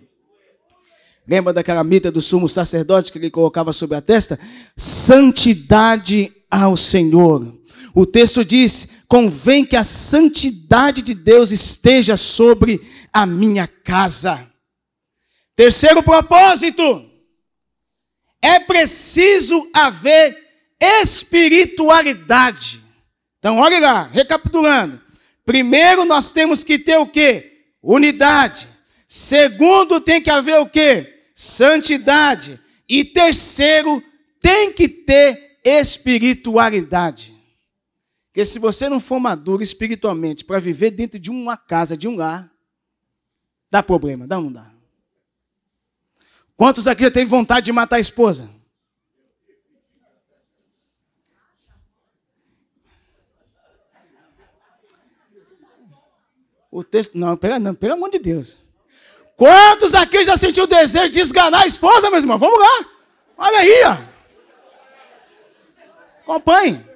Lembra 1.27 1.53
daquela 1.53 1.83
mita 1.83 2.13
do 2.13 2.21
sumo 2.21 2.49
sacerdote 2.49 3.11
que 3.11 3.19
ele 3.19 3.29
colocava 3.29 3.73
sobre 3.73 3.97
a 3.97 4.01
testa? 4.01 4.39
Santidade 4.77 6.33
ao 6.49 6.77
Senhor. 6.77 7.61
O 7.95 8.07
texto 8.07 8.45
diz: 8.45 8.89
convém 9.07 9.65
que 9.65 9.77
a 9.77 9.85
santidade 9.85 11.03
de 11.03 11.15
Deus 11.15 11.51
esteja 11.51 12.17
sobre 12.17 12.81
a 13.13 13.27
minha 13.27 13.67
casa. 13.67 14.49
Terceiro 15.55 16.03
propósito: 16.03 17.05
é 18.41 18.59
preciso 18.59 19.69
haver 19.73 20.39
espiritualidade. 20.81 22.83
Então, 23.39 23.59
olha 23.59 23.81
lá, 23.81 24.11
recapitulando. 24.13 25.01
Primeiro, 25.45 26.05
nós 26.05 26.31
temos 26.31 26.65
que 26.65 26.79
ter 26.79 26.97
o 26.97 27.07
quê? 27.07 27.65
Unidade. 27.83 28.69
Segundo, 29.07 30.01
tem 30.01 30.23
que 30.23 30.31
haver 30.31 30.59
o 30.59 30.67
quê? 30.67 31.25
Santidade. 31.35 32.59
E 32.89 33.05
terceiro, 33.05 34.03
tem 34.41 34.73
que 34.73 34.89
ter 34.89 35.59
espiritualidade. 35.65 37.32
Porque 38.33 38.47
se 38.47 38.59
você 38.59 38.89
não 38.89 38.99
for 38.99 39.21
maduro 39.21 39.63
espiritualmente 39.63 40.43
para 40.43 40.59
viver 40.59 40.91
dentro 40.91 41.19
de 41.19 41.31
uma 41.31 41.55
casa, 41.55 41.99
de 41.99 42.09
um 42.09 42.17
lar, 42.17 42.51
dá 43.71 43.83
problema, 43.83 44.27
dá 44.27 44.39
ou 44.39 44.45
não 44.45 44.53
dá? 44.53 44.73
Quantos 46.57 46.87
aqui 46.87 47.03
já 47.03 47.11
teve 47.11 47.27
vontade 47.27 47.67
de 47.67 47.73
matar 47.73 47.97
a 47.97 48.01
esposa? 48.01 48.49
O 56.71 56.83
texto. 56.83 57.19
Não, 57.19 57.37
pera, 57.37 57.59
não, 57.59 57.75
pelo 57.75 57.93
amor 57.93 58.09
de 58.09 58.19
Deus. 58.19 58.57
Quantos 59.37 59.95
aqui 59.95 60.25
já 60.25 60.39
sentiu 60.39 60.65
o 60.65 60.67
desejo 60.67 61.11
de 61.11 61.21
esganar 61.21 61.65
a 61.65 61.67
esposa, 61.67 62.09
meus 62.11 62.25
irmãos? 62.25 62.41
Vamos 62.41 62.59
lá. 62.59 62.89
Olha 63.37 63.59
aí, 63.59 63.83
ó. 63.85 63.99
Acompanhe. 66.23 66.92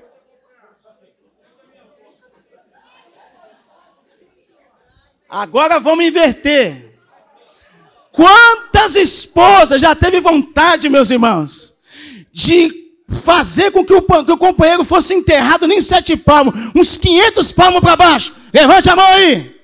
Agora 5.29 5.81
vamos 5.81 6.05
inverter. 6.05 6.99
Quantas 8.11 8.97
esposas 8.97 9.81
já 9.81 9.95
teve 9.95 10.21
vontade, 10.21 10.89
meus 10.89 11.11
irmãos, 11.11 11.77
de 12.33 12.87
fazer 13.09 13.71
com 13.71 13.85
que 13.85 13.93
o, 13.93 14.01
que 14.01 14.33
o 14.33 14.39
companheiro 14.39 14.85
fosse 14.85 15.15
enterrado 15.15 15.67
nem 15.67 15.81
sete 15.81 16.17
palmos, 16.17 16.55
uns 16.75 16.97
500 16.97 17.53
palmos 17.53 17.81
para 17.81 17.97
baixo? 17.97 18.35
Levante 18.53 18.89
a 18.89 18.97
mão 18.97 19.07
aí. 19.07 19.55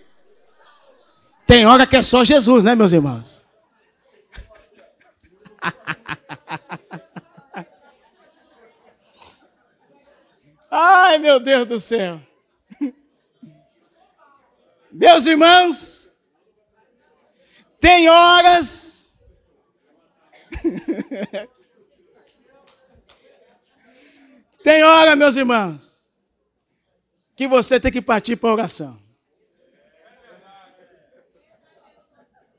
Tem 1.47 1.67
hora 1.67 1.87
que 1.87 1.97
é 1.97 2.03
só 2.03 2.25
Jesus, 2.25 2.65
né, 2.65 2.75
meus 2.75 2.93
irmãos? 2.93 3.43
Ai, 10.71 11.19
meu 11.19 11.39
Deus 11.39 11.69
do 11.69 11.79
céu. 11.79 12.21
Meus 14.93 15.25
irmãos, 15.27 16.11
tem 17.81 18.09
horas. 18.09 19.11
tem 24.63 24.85
hora, 24.85 25.17
meus 25.17 25.35
irmãos, 25.37 26.13
que 27.35 27.49
você 27.49 27.81
tem 27.81 27.91
que 27.91 28.03
partir 28.03 28.37
para 28.37 28.51
a 28.51 28.53
oração. 28.53 29.03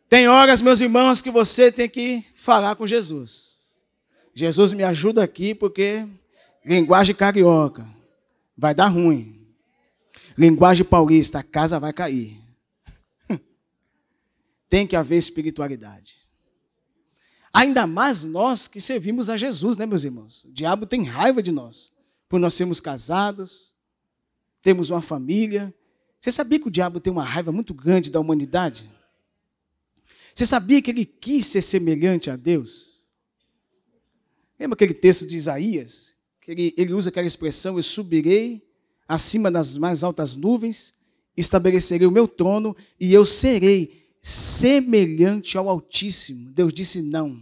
Tem 0.10 0.28
horas, 0.28 0.62
meus 0.62 0.82
irmãos, 0.82 1.22
que 1.22 1.32
você 1.32 1.72
tem 1.72 1.88
que 1.90 2.26
falar 2.36 2.76
com 2.76 2.86
Jesus. 2.86 3.54
Jesus 4.34 4.74
me 4.74 4.84
ajuda 4.84 5.24
aqui 5.24 5.54
porque 5.54 6.08
linguagem 6.66 7.16
carioca 7.16 7.88
vai 8.58 8.74
dar 8.74 8.88
ruim. 8.88 9.43
Linguagem 10.38 10.86
paulista, 10.86 11.40
a 11.40 11.44
casa 11.44 11.80
vai 11.80 11.94
cair. 11.94 12.42
Tem 14.70 14.88
que 14.88 14.96
haver 14.96 15.18
espiritualidade. 15.18 16.24
Ainda 17.54 17.86
mais 17.86 18.24
nós 18.24 18.68
que 18.68 18.82
servimos 18.82 19.30
a 19.30 19.38
Jesus, 19.38 19.78
né, 19.78 19.86
meus 19.86 20.04
irmãos? 20.04 20.44
O 20.44 20.52
diabo 20.52 20.88
tem 20.88 21.04
raiva 21.04 21.44
de 21.44 21.52
nós, 21.52 21.94
por 22.28 22.40
nós 22.40 22.56
sermos 22.56 22.82
casados, 22.82 23.76
temos 24.60 24.90
uma 24.90 25.02
família. 25.02 25.72
Você 26.20 26.32
sabia 26.32 26.60
que 26.60 26.68
o 26.68 26.72
diabo 26.72 27.00
tem 27.00 27.14
uma 27.14 27.24
raiva 27.24 27.52
muito 27.52 27.72
grande 27.72 28.10
da 28.10 28.20
humanidade? 28.20 28.90
Você 30.34 30.48
sabia 30.48 30.82
que 30.82 30.90
ele 30.90 31.06
quis 31.06 31.46
ser 31.46 31.62
semelhante 31.62 32.32
a 32.32 32.36
Deus? 32.36 33.04
Lembra 34.60 34.74
aquele 34.74 34.96
texto 34.96 35.28
de 35.28 35.36
Isaías? 35.36 36.16
Que 36.42 36.52
ele, 36.52 36.74
ele 36.76 36.94
usa 36.94 37.10
aquela 37.10 37.28
expressão: 37.28 37.78
Eu 37.78 37.84
subirei 37.84 38.66
acima 39.08 39.50
das 39.52 39.78
mais 39.78 40.04
altas 40.04 40.36
nuvens, 40.36 40.94
estabelecerei 41.36 42.08
o 42.08 42.12
meu 42.12 42.28
trono 42.28 42.76
e 43.00 43.14
eu 43.14 43.26
serei 43.26 44.04
semelhante 44.22 45.58
ao 45.58 45.70
Altíssimo. 45.70 46.50
Deus 46.52 46.74
disse 46.74 47.02
não. 47.02 47.42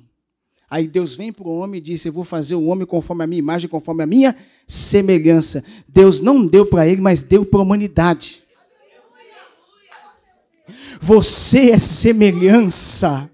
Aí 0.69 0.87
Deus 0.87 1.15
vem 1.15 1.33
para 1.33 1.47
o 1.47 1.57
homem 1.57 1.79
e 1.79 1.83
disse: 1.83 2.07
Eu 2.07 2.13
vou 2.13 2.23
fazer 2.23 2.55
o 2.55 2.63
homem 2.63 2.87
conforme 2.87 3.23
a 3.23 3.27
minha 3.27 3.39
imagem, 3.39 3.69
conforme 3.69 4.03
a 4.03 4.07
minha 4.07 4.35
semelhança. 4.65 5.63
Deus 5.87 6.21
não 6.21 6.45
deu 6.45 6.65
para 6.65 6.87
ele, 6.87 7.01
mas 7.01 7.21
deu 7.21 7.45
para 7.45 7.59
a 7.59 7.63
humanidade. 7.63 8.41
Você 11.01 11.71
é 11.71 11.79
semelhança, 11.79 13.29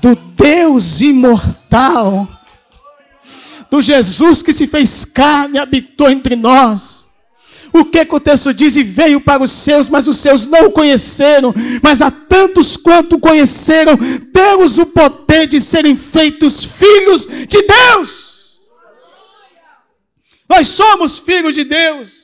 do 0.00 0.16
Deus 0.16 1.02
imortal, 1.02 2.26
do 3.70 3.80
Jesus 3.80 4.42
que 4.42 4.52
se 4.52 4.66
fez 4.66 5.04
carne 5.04 5.56
e 5.56 5.60
habitou 5.60 6.10
entre 6.10 6.36
nós. 6.36 7.08
O 7.72 7.84
que, 7.84 8.04
que 8.04 8.14
o 8.14 8.20
texto 8.20 8.52
diz? 8.52 8.74
E 8.74 8.82
veio 8.82 9.20
para 9.20 9.42
os 9.42 9.52
seus, 9.52 9.88
mas 9.88 10.08
os 10.08 10.16
seus 10.18 10.46
não 10.46 10.66
o 10.66 10.72
conheceram. 10.72 11.54
Mas 11.82 12.02
a 12.02 12.10
tantos 12.10 12.76
quanto 12.76 13.16
o 13.16 13.20
conheceram, 13.20 13.96
deu-os 14.32 14.76
o 14.78 14.86
poder 14.86 15.46
de 15.46 15.60
serem 15.60 15.96
feitos 15.96 16.64
filhos 16.64 17.26
de 17.26 17.62
Deus. 17.62 18.60
Nós 20.48 20.66
somos 20.66 21.18
filhos 21.18 21.54
de 21.54 21.62
Deus. 21.62 22.20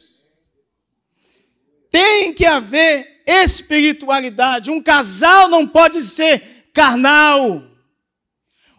Tem 1.91 2.33
que 2.33 2.45
haver 2.45 3.23
espiritualidade. 3.25 4.71
Um 4.71 4.83
casal 4.83 5.49
não 5.49 5.67
pode 5.67 6.03
ser 6.03 6.69
carnal. 6.75 7.63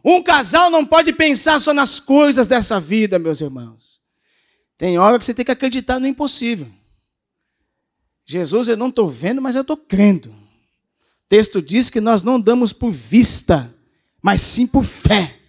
Um 0.10 0.24
casal 0.24 0.70
não 0.70 0.86
pode 0.86 1.12
pensar 1.12 1.60
só 1.60 1.74
nas 1.74 2.00
coisas 2.00 2.48
dessa 2.48 2.80
vida, 2.80 3.20
meus 3.20 3.42
irmãos. 3.42 4.02
Tem 4.78 4.98
hora 4.98 5.20
que 5.20 5.26
você 5.26 5.34
tem 5.34 5.44
que 5.44 5.52
acreditar 5.52 6.00
no 6.00 6.08
impossível. 6.08 6.72
Jesus, 8.26 8.70
eu 8.70 8.78
não 8.78 8.88
estou 8.88 9.10
vendo, 9.10 9.42
mas 9.42 9.54
eu 9.54 9.64
estou 9.64 9.76
crendo. 9.76 10.30
O 10.30 11.28
texto 11.28 11.62
diz 11.62 11.90
que 11.90 12.00
nós 12.00 12.24
não 12.24 12.40
damos 12.40 12.72
por 12.72 12.90
vista, 12.90 13.76
mas 14.22 14.40
sim 14.40 14.66
por 14.66 14.86
fé. 14.86 15.42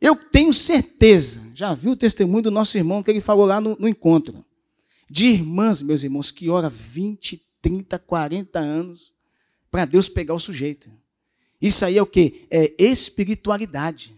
Eu 0.00 0.16
tenho 0.16 0.54
certeza, 0.54 1.42
já 1.54 1.74
vi 1.74 1.90
o 1.90 1.96
testemunho 1.96 2.44
do 2.44 2.50
nosso 2.50 2.78
irmão 2.78 3.02
que 3.02 3.10
ele 3.10 3.20
falou 3.20 3.44
lá 3.44 3.60
no, 3.60 3.76
no 3.78 3.86
encontro 3.86 4.46
de 5.10 5.26
irmãs, 5.26 5.82
meus 5.82 6.02
irmãos, 6.02 6.30
que 6.30 6.48
ora 6.48 6.70
20, 6.70 7.42
30, 7.60 7.98
40 7.98 8.58
anos 8.58 9.12
para 9.70 9.84
Deus 9.84 10.08
pegar 10.08 10.32
o 10.32 10.38
sujeito. 10.38 10.90
Isso 11.66 11.84
aí 11.84 11.98
é 11.98 12.02
o 12.02 12.06
que? 12.06 12.46
É 12.50 12.72
espiritualidade. 12.78 14.14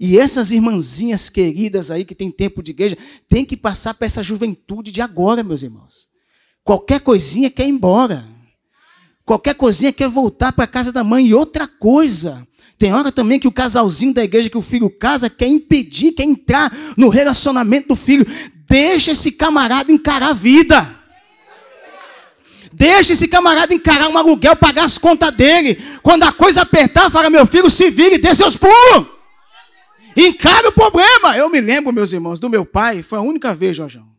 E 0.00 0.18
essas 0.18 0.50
irmãzinhas 0.50 1.28
queridas 1.28 1.90
aí 1.90 2.04
que 2.04 2.14
tem 2.14 2.30
tempo 2.30 2.62
de 2.62 2.70
igreja, 2.70 2.96
tem 3.28 3.44
que 3.44 3.56
passar 3.56 3.94
para 3.94 4.06
essa 4.06 4.22
juventude 4.22 4.90
de 4.90 5.00
agora, 5.00 5.42
meus 5.42 5.62
irmãos. 5.62 6.08
Qualquer 6.64 7.00
coisinha 7.00 7.50
quer 7.50 7.66
ir 7.66 7.70
embora. 7.70 8.24
Qualquer 9.24 9.54
coisinha 9.54 9.92
quer 9.92 10.08
voltar 10.08 10.52
para 10.52 10.64
a 10.64 10.68
casa 10.68 10.92
da 10.92 11.04
mãe. 11.04 11.26
E 11.26 11.34
outra 11.34 11.66
coisa, 11.66 12.46
tem 12.78 12.92
hora 12.92 13.12
também 13.12 13.38
que 13.38 13.48
o 13.48 13.52
casalzinho 13.52 14.14
da 14.14 14.24
igreja 14.24 14.50
que 14.50 14.58
o 14.58 14.62
filho 14.62 14.90
casa 14.90 15.30
quer 15.30 15.46
impedir, 15.46 16.12
quer 16.12 16.24
entrar 16.24 16.72
no 16.96 17.08
relacionamento 17.08 17.88
do 17.88 17.96
filho. 17.96 18.26
Deixa 18.66 19.12
esse 19.12 19.30
camarada 19.30 19.92
encarar 19.92 20.30
a 20.30 20.34
vida. 20.34 21.01
Deixa 22.74 23.12
esse 23.12 23.28
camarada 23.28 23.74
encarar 23.74 24.08
um 24.08 24.16
aluguel, 24.16 24.56
pagar 24.56 24.84
as 24.84 24.96
contas 24.96 25.30
dele. 25.32 25.76
Quando 26.02 26.22
a 26.22 26.32
coisa 26.32 26.62
apertar, 26.62 27.10
fala, 27.10 27.28
meu 27.28 27.46
filho, 27.46 27.70
se 27.70 27.90
vire 27.90 28.18
dê 28.18 28.34
seus 28.34 28.56
pulos. 28.56 29.06
Encara 30.16 30.68
o 30.68 30.72
problema. 30.72 31.36
Eu 31.36 31.50
me 31.50 31.60
lembro, 31.60 31.92
meus 31.92 32.12
irmãos, 32.12 32.38
do 32.38 32.48
meu 32.48 32.64
pai, 32.64 33.02
foi 33.02 33.18
a 33.18 33.22
única 33.22 33.54
vez, 33.54 33.76
Jorjão, 33.76 34.10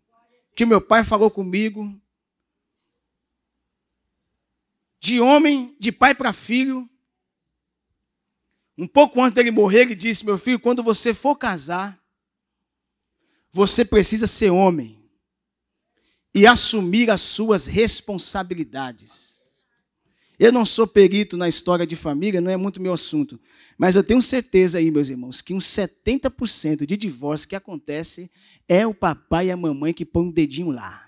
que 0.55 0.65
meu 0.65 0.79
pai 0.79 1.03
falou 1.03 1.31
comigo 1.31 1.99
de 4.99 5.19
homem, 5.19 5.75
de 5.79 5.91
pai 5.91 6.15
para 6.15 6.31
filho. 6.31 6.89
Um 8.77 8.87
pouco 8.87 9.21
antes 9.21 9.33
dele 9.33 9.51
morrer, 9.51 9.81
ele 9.81 9.95
disse: 9.95 10.25
Meu 10.25 10.37
filho, 10.37 10.59
quando 10.59 10.81
você 10.81 11.13
for 11.13 11.35
casar, 11.35 11.99
você 13.51 13.83
precisa 13.83 14.25
ser 14.25 14.49
homem 14.49 15.02
e 16.33 16.47
assumir 16.47 17.09
as 17.09 17.21
suas 17.21 17.67
responsabilidades. 17.67 19.33
Eu 20.39 20.51
não 20.51 20.65
sou 20.65 20.87
perito 20.87 21.37
na 21.37 21.47
história 21.47 21.85
de 21.85 21.95
família, 21.95 22.41
não 22.41 22.51
é 22.51 22.57
muito 22.57 22.81
meu 22.81 22.93
assunto. 22.93 23.39
Mas 23.77 23.95
eu 23.95 24.03
tenho 24.03 24.21
certeza 24.21 24.77
aí, 24.77 24.89
meus 24.89 25.09
irmãos, 25.09 25.41
que 25.41 25.53
uns 25.53 25.65
70% 25.65 26.85
de 26.85 26.97
divórcio 26.97 27.47
que 27.47 27.55
acontece 27.55 28.29
é 28.67 28.85
o 28.85 28.93
papai 28.93 29.47
e 29.47 29.51
a 29.51 29.57
mamãe 29.57 29.93
que 29.93 30.05
põem 30.05 30.25
o 30.25 30.29
um 30.29 30.31
dedinho 30.31 30.71
lá. 30.71 31.01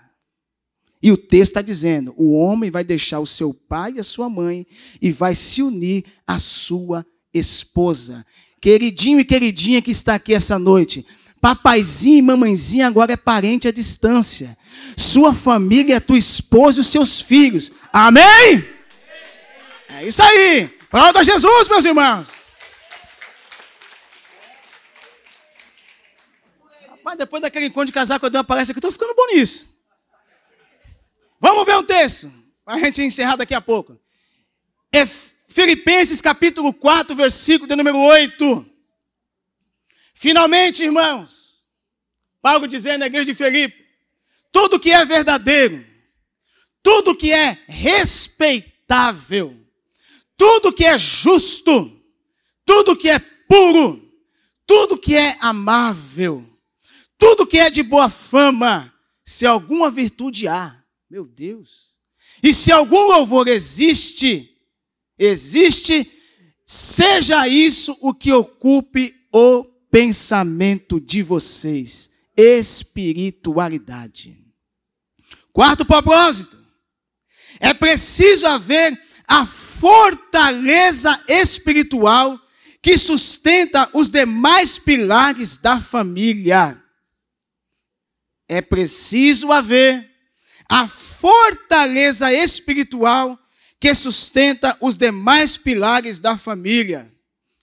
E 1.02 1.10
o 1.12 1.16
texto 1.16 1.52
está 1.52 1.62
dizendo: 1.62 2.14
o 2.16 2.32
homem 2.32 2.70
vai 2.70 2.84
deixar 2.84 3.20
o 3.20 3.26
seu 3.26 3.52
pai 3.52 3.94
e 3.96 4.00
a 4.00 4.04
sua 4.04 4.28
mãe 4.28 4.66
e 5.02 5.10
vai 5.10 5.34
se 5.34 5.62
unir 5.62 6.04
à 6.26 6.38
sua 6.38 7.04
esposa. 7.32 8.24
Queridinho 8.60 9.20
e 9.20 9.24
queridinha 9.24 9.82
que 9.82 9.90
está 9.90 10.14
aqui 10.14 10.34
essa 10.34 10.58
noite, 10.58 11.04
papaizinho 11.40 12.18
e 12.18 12.22
mamãezinha 12.22 12.86
agora 12.86 13.12
é 13.12 13.16
parente 13.16 13.68
à 13.68 13.70
distância. 13.72 14.56
Sua 14.96 15.34
família 15.34 15.96
é 15.96 16.00
tua 16.00 16.18
esposa 16.18 16.78
e 16.78 16.80
os 16.80 16.86
seus 16.86 17.20
filhos. 17.20 17.70
Amém? 17.92 18.68
É 19.88 20.06
isso 20.06 20.22
aí. 20.22 20.68
Prova 20.90 21.22
Jesus, 21.22 21.68
meus 21.68 21.84
irmãos. 21.84 22.28
Rapaz, 26.88 27.18
depois 27.18 27.42
daquele 27.42 27.66
encontro 27.66 27.86
de 27.86 27.92
quando 27.92 28.24
eu 28.24 28.30
dei 28.30 28.38
uma 28.38 28.44
palestra 28.44 28.72
aqui, 28.72 28.78
estou 28.78 28.92
ficando 28.92 29.14
bom 29.14 29.26
nisso. 29.34 29.68
Vamos 31.38 31.64
ver 31.64 31.76
um 31.76 31.84
texto, 31.84 32.32
para 32.64 32.74
a 32.74 32.78
gente 32.78 33.02
encerrar 33.02 33.36
daqui 33.36 33.54
a 33.54 33.60
pouco. 33.60 33.98
É 34.92 35.06
Filipenses 35.06 36.20
capítulo 36.20 36.72
4, 36.74 37.14
versículo 37.14 37.68
de 37.68 37.76
número 37.76 37.98
8. 37.98 38.66
Finalmente, 40.14 40.82
irmãos, 40.82 41.62
Paulo 42.42 42.66
dizendo 42.66 43.00
na 43.00 43.06
igreja 43.06 43.26
de 43.26 43.34
Filipe, 43.34 43.85
tudo 44.56 44.80
que 44.80 44.90
é 44.90 45.04
verdadeiro, 45.04 45.84
tudo 46.82 47.14
que 47.14 47.30
é 47.30 47.58
respeitável, 47.68 49.54
tudo 50.34 50.72
que 50.72 50.86
é 50.86 50.96
justo, 50.96 51.92
tudo 52.64 52.96
que 52.96 53.10
é 53.10 53.18
puro, 53.18 54.02
tudo 54.66 54.96
que 54.96 55.14
é 55.14 55.36
amável, 55.40 56.42
tudo 57.18 57.46
que 57.46 57.58
é 57.58 57.68
de 57.68 57.82
boa 57.82 58.08
fama, 58.08 58.90
se 59.22 59.44
alguma 59.44 59.90
virtude 59.90 60.48
há, 60.48 60.82
meu 61.10 61.26
Deus. 61.26 61.98
E 62.42 62.54
se 62.54 62.72
algum 62.72 63.08
louvor 63.08 63.48
existe, 63.48 64.56
existe, 65.18 66.10
seja 66.64 67.46
isso 67.46 67.94
o 68.00 68.14
que 68.14 68.32
ocupe 68.32 69.14
o 69.30 69.64
pensamento 69.90 70.98
de 70.98 71.22
vocês. 71.22 72.10
Espiritualidade. 72.34 74.45
Quarto 75.56 75.86
propósito. 75.86 76.62
É 77.58 77.72
preciso 77.72 78.46
haver 78.46 78.92
a 79.26 79.46
fortaleza 79.46 81.18
espiritual 81.26 82.38
que 82.82 82.98
sustenta 82.98 83.88
os 83.94 84.10
demais 84.10 84.78
pilares 84.78 85.56
da 85.56 85.80
família. 85.80 86.78
É 88.46 88.60
preciso 88.60 89.50
haver 89.50 90.06
a 90.68 90.86
fortaleza 90.86 92.30
espiritual 92.30 93.38
que 93.80 93.94
sustenta 93.94 94.76
os 94.78 94.94
demais 94.94 95.56
pilares 95.56 96.18
da 96.18 96.36
família. 96.36 97.10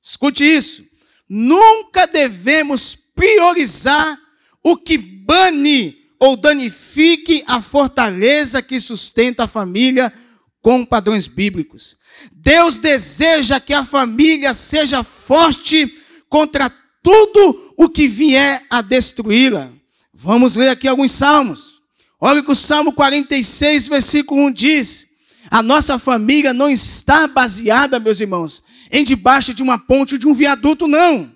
Escute 0.01 0.43
isso. 0.43 0.83
Nunca 1.29 2.07
devemos 2.07 2.95
priorizar 2.95 4.19
o 4.63 4.77
que 4.77 4.97
bane 4.97 6.02
ou 6.23 6.37
danifique 6.37 7.43
a 7.45 7.61
fortaleza 7.61 8.61
que 8.61 8.79
sustenta 8.79 9.43
a 9.43 9.47
família 9.47 10.13
com 10.61 10.85
padrões 10.85 11.27
bíblicos. 11.27 11.97
Deus 12.31 12.79
deseja 12.79 13.59
que 13.59 13.73
a 13.73 13.83
família 13.83 14.53
seja 14.53 15.03
forte 15.03 16.01
contra 16.29 16.71
tudo 17.03 17.73
o 17.77 17.89
que 17.89 18.07
vier 18.07 18.65
a 18.69 18.81
destruí-la. 18.81 19.69
Vamos 20.13 20.55
ler 20.55 20.69
aqui 20.69 20.87
alguns 20.87 21.11
salmos. 21.11 21.81
Olha 22.21 22.39
o 22.39 22.43
que 22.45 22.53
o 22.53 22.55
Salmo 22.55 22.93
46, 22.93 23.89
versículo 23.89 24.45
1 24.45 24.53
diz: 24.53 25.07
A 25.51 25.61
nossa 25.61 25.99
família 25.99 26.53
não 26.53 26.69
está 26.69 27.27
baseada, 27.27 27.99
meus 27.99 28.21
irmãos, 28.21 28.63
em 28.89 29.03
debaixo 29.03 29.53
de 29.53 29.61
uma 29.61 29.77
ponte 29.77 30.13
ou 30.13 30.17
de 30.17 30.27
um 30.27 30.33
viaduto, 30.33 30.87
não. 30.87 31.29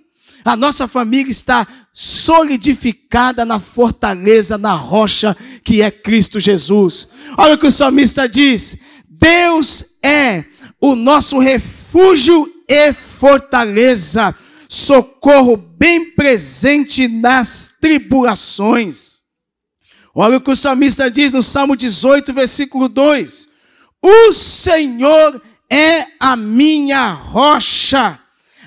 A 0.45 0.55
nossa 0.55 0.87
família 0.87 1.29
está 1.29 1.67
solidificada 1.99 3.43
na 3.43 3.59
fortaleza, 3.59 4.55
na 4.55 4.75
rocha 4.75 5.35
que 5.63 5.81
é 5.81 5.89
Cristo 5.89 6.39
Jesus. 6.39 7.07
Olha 7.35 7.55
o 7.55 7.57
que 7.57 7.65
o 7.65 7.71
salmista 7.71 8.29
diz: 8.29 8.77
Deus 9.09 9.83
é 10.03 10.45
o 10.79 10.95
nosso 10.95 11.39
refúgio 11.39 12.53
e 12.69 12.93
fortaleza, 12.93 14.35
socorro 14.69 15.57
bem 15.57 16.11
presente 16.11 17.07
nas 17.07 17.73
tribulações. 17.81 19.21
Olha 20.13 20.37
o 20.37 20.41
que 20.41 20.51
o 20.51 20.55
salmista 20.55 21.09
diz 21.09 21.33
no 21.33 21.41
Salmo 21.41 21.75
18, 21.75 22.31
versículo 22.31 22.87
2: 22.87 23.47
O 24.03 24.31
Senhor 24.33 25.41
é 25.67 26.05
a 26.19 26.35
minha 26.35 27.11
rocha, 27.13 28.19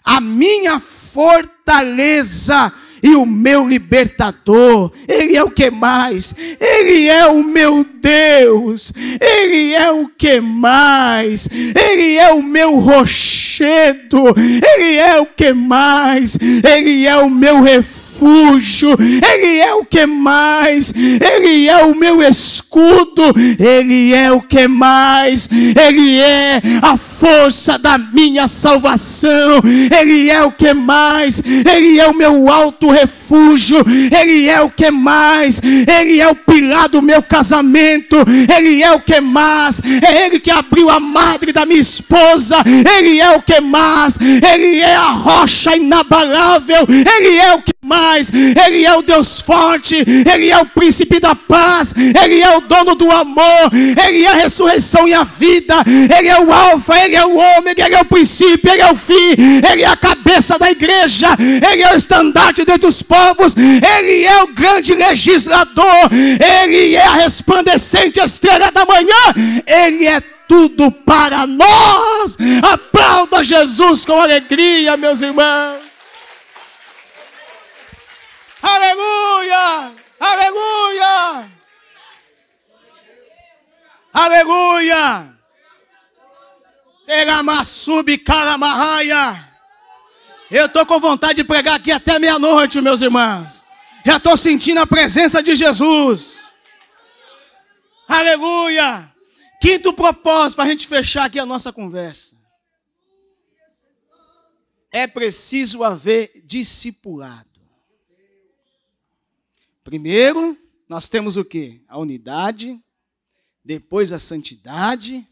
a 0.04 0.20
minha 0.20 0.80
fortaleza 0.80 2.72
e 3.02 3.14
o 3.14 3.26
meu 3.26 3.68
libertador. 3.68 4.92
Ele 5.08 5.36
é 5.36 5.42
o 5.42 5.50
que 5.50 5.70
mais? 5.70 6.34
Ele 6.60 7.06
é 7.06 7.26
o 7.26 7.42
meu 7.42 7.84
Deus. 8.00 8.92
Ele 9.20 9.74
é 9.74 9.90
o 9.90 10.08
que 10.08 10.40
mais? 10.40 11.48
Ele 11.52 12.16
é 12.16 12.32
o 12.32 12.42
meu 12.42 12.78
rochedo. 12.78 14.34
Ele 14.36 14.96
é 14.96 15.20
o 15.20 15.26
que 15.26 15.52
mais? 15.52 16.38
Ele 16.40 17.06
é 17.06 17.16
o 17.16 17.30
meu 17.30 17.60
refúgio 17.62 17.99
refúgio, 18.20 18.90
Ele 19.00 19.58
é 19.58 19.74
o 19.74 19.84
que 19.84 20.04
mais, 20.06 20.92
Ele 20.94 21.68
é 21.68 21.84
o 21.84 21.94
meu 21.94 22.22
escudo, 22.22 23.22
Ele 23.58 24.12
é 24.12 24.30
o 24.30 24.40
que 24.42 24.68
mais, 24.68 25.48
Ele 25.50 26.18
é 26.18 26.60
a 26.82 26.96
força 26.96 27.78
da 27.78 27.96
minha 27.96 28.46
salvação, 28.46 29.62
Ele 29.98 30.30
é 30.30 30.42
o 30.42 30.52
que 30.52 30.74
mais, 30.74 31.42
Ele 31.44 31.98
é 31.98 32.06
o 32.08 32.14
meu 32.14 32.48
alto 32.48 32.90
refúgio, 32.90 33.78
Ele 33.88 34.48
é 34.48 34.60
o 34.60 34.70
que 34.70 34.90
mais, 34.90 35.60
Ele 35.62 36.20
é 36.20 36.28
o 36.28 36.34
pilar 36.34 36.88
do 36.88 37.00
meu 37.00 37.22
casamento, 37.22 38.16
Ele 38.56 38.82
é 38.82 38.92
o 38.92 39.00
que 39.00 39.20
mais, 39.20 39.80
é 40.02 40.26
Ele 40.26 40.38
que 40.38 40.50
abriu 40.50 40.90
a 40.90 41.00
madre 41.00 41.52
da 41.52 41.64
minha 41.64 41.80
esposa, 41.80 42.56
Ele 42.66 43.20
é 43.20 43.30
o 43.36 43.42
que 43.42 43.60
mais, 43.60 44.18
Ele 44.20 44.80
é 44.80 44.94
a 44.94 45.10
rocha 45.10 45.76
inabalável, 45.76 46.86
Ele 46.88 47.36
é 47.36 47.54
o 47.54 47.62
que 47.62 47.72
mais, 47.82 48.09
Ele 48.18 48.84
é 48.84 48.94
o 48.94 49.02
Deus 49.02 49.40
forte, 49.40 49.94
Ele 49.96 50.50
é 50.50 50.58
o 50.58 50.66
príncipe 50.66 51.20
da 51.20 51.34
paz, 51.34 51.94
Ele 51.96 52.40
é 52.40 52.56
o 52.56 52.60
dono 52.60 52.94
do 52.94 53.10
amor, 53.10 53.70
Ele 53.72 54.24
é 54.24 54.30
a 54.30 54.34
ressurreição 54.34 55.06
e 55.06 55.14
a 55.14 55.22
vida, 55.24 55.74
Ele 55.86 56.28
é 56.28 56.40
o 56.40 56.52
Alfa, 56.52 56.98
Ele 56.98 57.16
é 57.16 57.24
o 57.24 57.36
Ômega, 57.58 57.86
Ele 57.86 57.94
é 57.94 58.00
o 58.00 58.04
princípio, 58.04 58.70
Ele 58.70 58.82
é 58.82 58.90
o 58.90 58.96
fim, 58.96 59.36
Ele 59.70 59.82
é 59.82 59.86
a 59.86 59.96
cabeça 59.96 60.58
da 60.58 60.70
igreja, 60.70 61.28
Ele 61.38 61.82
é 61.82 61.92
o 61.92 61.96
estandarte 61.96 62.64
dentre 62.64 62.88
os 62.88 63.02
povos, 63.02 63.54
Ele 63.56 64.24
é 64.24 64.42
o 64.42 64.48
grande 64.48 64.94
legislador, 64.94 66.10
Ele 66.12 66.94
é 66.94 67.06
a 67.06 67.14
resplandecente 67.14 68.20
estrela 68.20 68.70
da 68.70 68.84
manhã, 68.84 69.62
Ele 69.66 70.06
é 70.06 70.20
tudo 70.50 70.90
para 70.90 71.46
nós. 71.46 72.36
Aplauda 72.60 73.44
Jesus 73.44 74.04
com 74.04 74.20
alegria, 74.20 74.96
meus 74.96 75.22
irmãos. 75.22 75.89
Aleluia! 78.62 79.94
Aleluia! 80.20 81.50
Aleluia! 84.12 85.38
Teramassub 87.06 88.18
Kalamarraia. 88.18 89.48
Eu 90.50 90.66
estou 90.66 90.84
com 90.84 91.00
vontade 91.00 91.34
de 91.34 91.44
pregar 91.44 91.76
aqui 91.76 91.92
até 91.92 92.18
meia-noite, 92.18 92.80
meus 92.80 93.00
irmãos. 93.00 93.64
Já 94.04 94.16
estou 94.16 94.36
sentindo 94.36 94.80
a 94.80 94.86
presença 94.86 95.42
de 95.42 95.54
Jesus. 95.54 96.48
Aleluia. 98.08 99.12
Quinto 99.60 99.92
propósito 99.92 100.56
para 100.56 100.64
a 100.64 100.68
gente 100.70 100.86
fechar 100.86 101.26
aqui 101.26 101.38
a 101.38 101.46
nossa 101.46 101.72
conversa. 101.72 102.36
É 104.90 105.06
preciso 105.06 105.84
haver 105.84 106.42
discipulado. 106.44 107.49
Primeiro, 109.82 110.56
nós 110.88 111.08
temos 111.08 111.36
o 111.36 111.44
que? 111.44 111.82
A 111.88 111.98
unidade, 111.98 112.82
depois 113.64 114.12
a 114.12 114.18
santidade, 114.18 115.26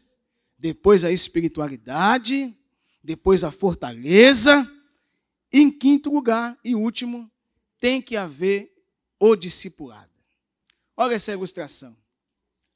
depois 0.57 1.03
a 1.03 1.11
espiritualidade, 1.11 2.57
depois 3.03 3.43
a 3.43 3.51
fortaleza. 3.51 4.69
Em 5.51 5.71
quinto 5.71 6.11
lugar 6.11 6.57
e 6.63 6.75
último, 6.75 7.29
tem 7.79 8.01
que 8.01 8.15
haver 8.15 8.71
o 9.19 9.35
discipulado. 9.35 10.11
Olha 10.95 11.15
essa 11.15 11.31
ilustração. 11.31 11.95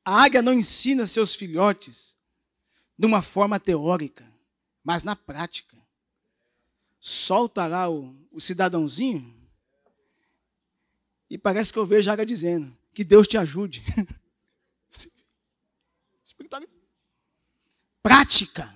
A 0.06 0.24
águia 0.24 0.42
não 0.42 0.54
ensina 0.54 1.06
seus 1.06 1.36
filhotes 1.36 2.16
de 2.98 3.06
uma 3.06 3.22
forma 3.22 3.60
teórica, 3.60 4.26
mas 4.84 5.04
na 5.04 5.16
prática. 5.16 5.78
Solta 7.00 7.68
lá 7.68 7.90
o, 7.90 8.16
o 8.32 8.40
cidadãozinho 8.40 9.43
e 11.34 11.38
parece 11.38 11.74
que 11.74 11.80
eu 11.80 11.86
vejo 11.86 12.12
a 12.12 12.14
águia 12.14 12.28
dizendo: 12.28 12.72
Que 12.94 13.04
Deus 13.04 13.28
te 13.28 13.38
ajude. 13.38 13.84
Prática. 18.04 18.72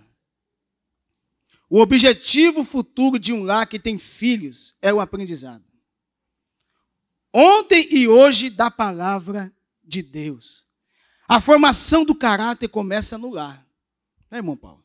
O 1.70 1.80
objetivo 1.80 2.64
futuro 2.64 3.20
de 3.20 3.32
um 3.32 3.44
lar 3.44 3.68
que 3.68 3.78
tem 3.78 4.00
filhos 4.00 4.76
é 4.82 4.92
o 4.92 5.00
aprendizado. 5.00 5.64
Ontem 7.32 7.88
e 7.92 8.08
hoje 8.08 8.50
da 8.50 8.72
palavra 8.72 9.54
de 9.84 10.02
Deus. 10.02 10.66
A 11.28 11.40
formação 11.40 12.04
do 12.04 12.16
caráter 12.16 12.70
começa 12.70 13.20
no 13.20 13.30
lar. 13.30 13.68
Né, 14.32 14.40
irmão 14.40 14.58
Paulo? 14.58 14.84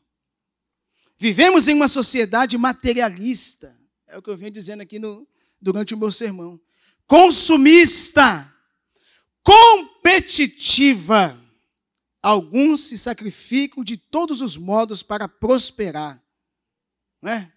Vivemos 1.17 1.67
em 1.67 1.73
uma 1.73 1.87
sociedade 1.87 2.55
materialista. 2.55 3.75
É 4.05 4.15
o 4.17 4.21
que 4.21 4.29
eu 4.29 4.37
venho 4.37 4.51
dizendo 4.51 4.81
aqui 4.81 4.99
no, 4.99 5.27
durante 5.59 5.95
o 5.95 5.97
meu 5.97 6.11
sermão. 6.11 6.61
Consumista. 7.07 8.51
Competitiva. 9.43 11.39
Alguns 12.21 12.81
se 12.81 12.97
sacrificam 12.97 13.83
de 13.83 13.97
todos 13.97 14.41
os 14.41 14.55
modos 14.55 15.03
para 15.03 15.27
prosperar. 15.27 16.23
Não 17.21 17.31
é? 17.31 17.51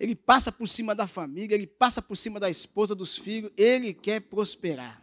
Ele 0.00 0.16
passa 0.16 0.50
por 0.50 0.66
cima 0.66 0.94
da 0.94 1.06
família, 1.06 1.54
ele 1.54 1.66
passa 1.66 2.02
por 2.02 2.16
cima 2.16 2.40
da 2.40 2.50
esposa, 2.50 2.94
dos 2.94 3.16
filhos, 3.16 3.52
ele 3.56 3.94
quer 3.94 4.20
prosperar. 4.20 5.00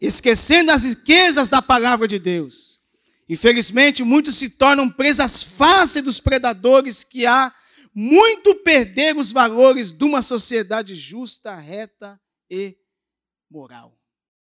Esquecendo 0.00 0.72
as 0.72 0.84
riquezas 0.84 1.48
da 1.48 1.62
palavra 1.62 2.08
de 2.08 2.18
Deus. 2.18 2.80
Infelizmente, 3.28 4.02
muitos 4.02 4.36
se 4.36 4.48
tornam 4.48 4.88
presas 4.88 5.42
fáceis 5.42 6.04
dos 6.04 6.18
predadores 6.18 7.04
que 7.04 7.26
há 7.26 7.54
muito 8.00 8.54
perder 8.54 9.16
os 9.16 9.32
valores 9.32 9.90
de 9.90 10.04
uma 10.04 10.22
sociedade 10.22 10.94
justa, 10.94 11.56
reta 11.56 12.20
e 12.48 12.78
moral. 13.50 13.97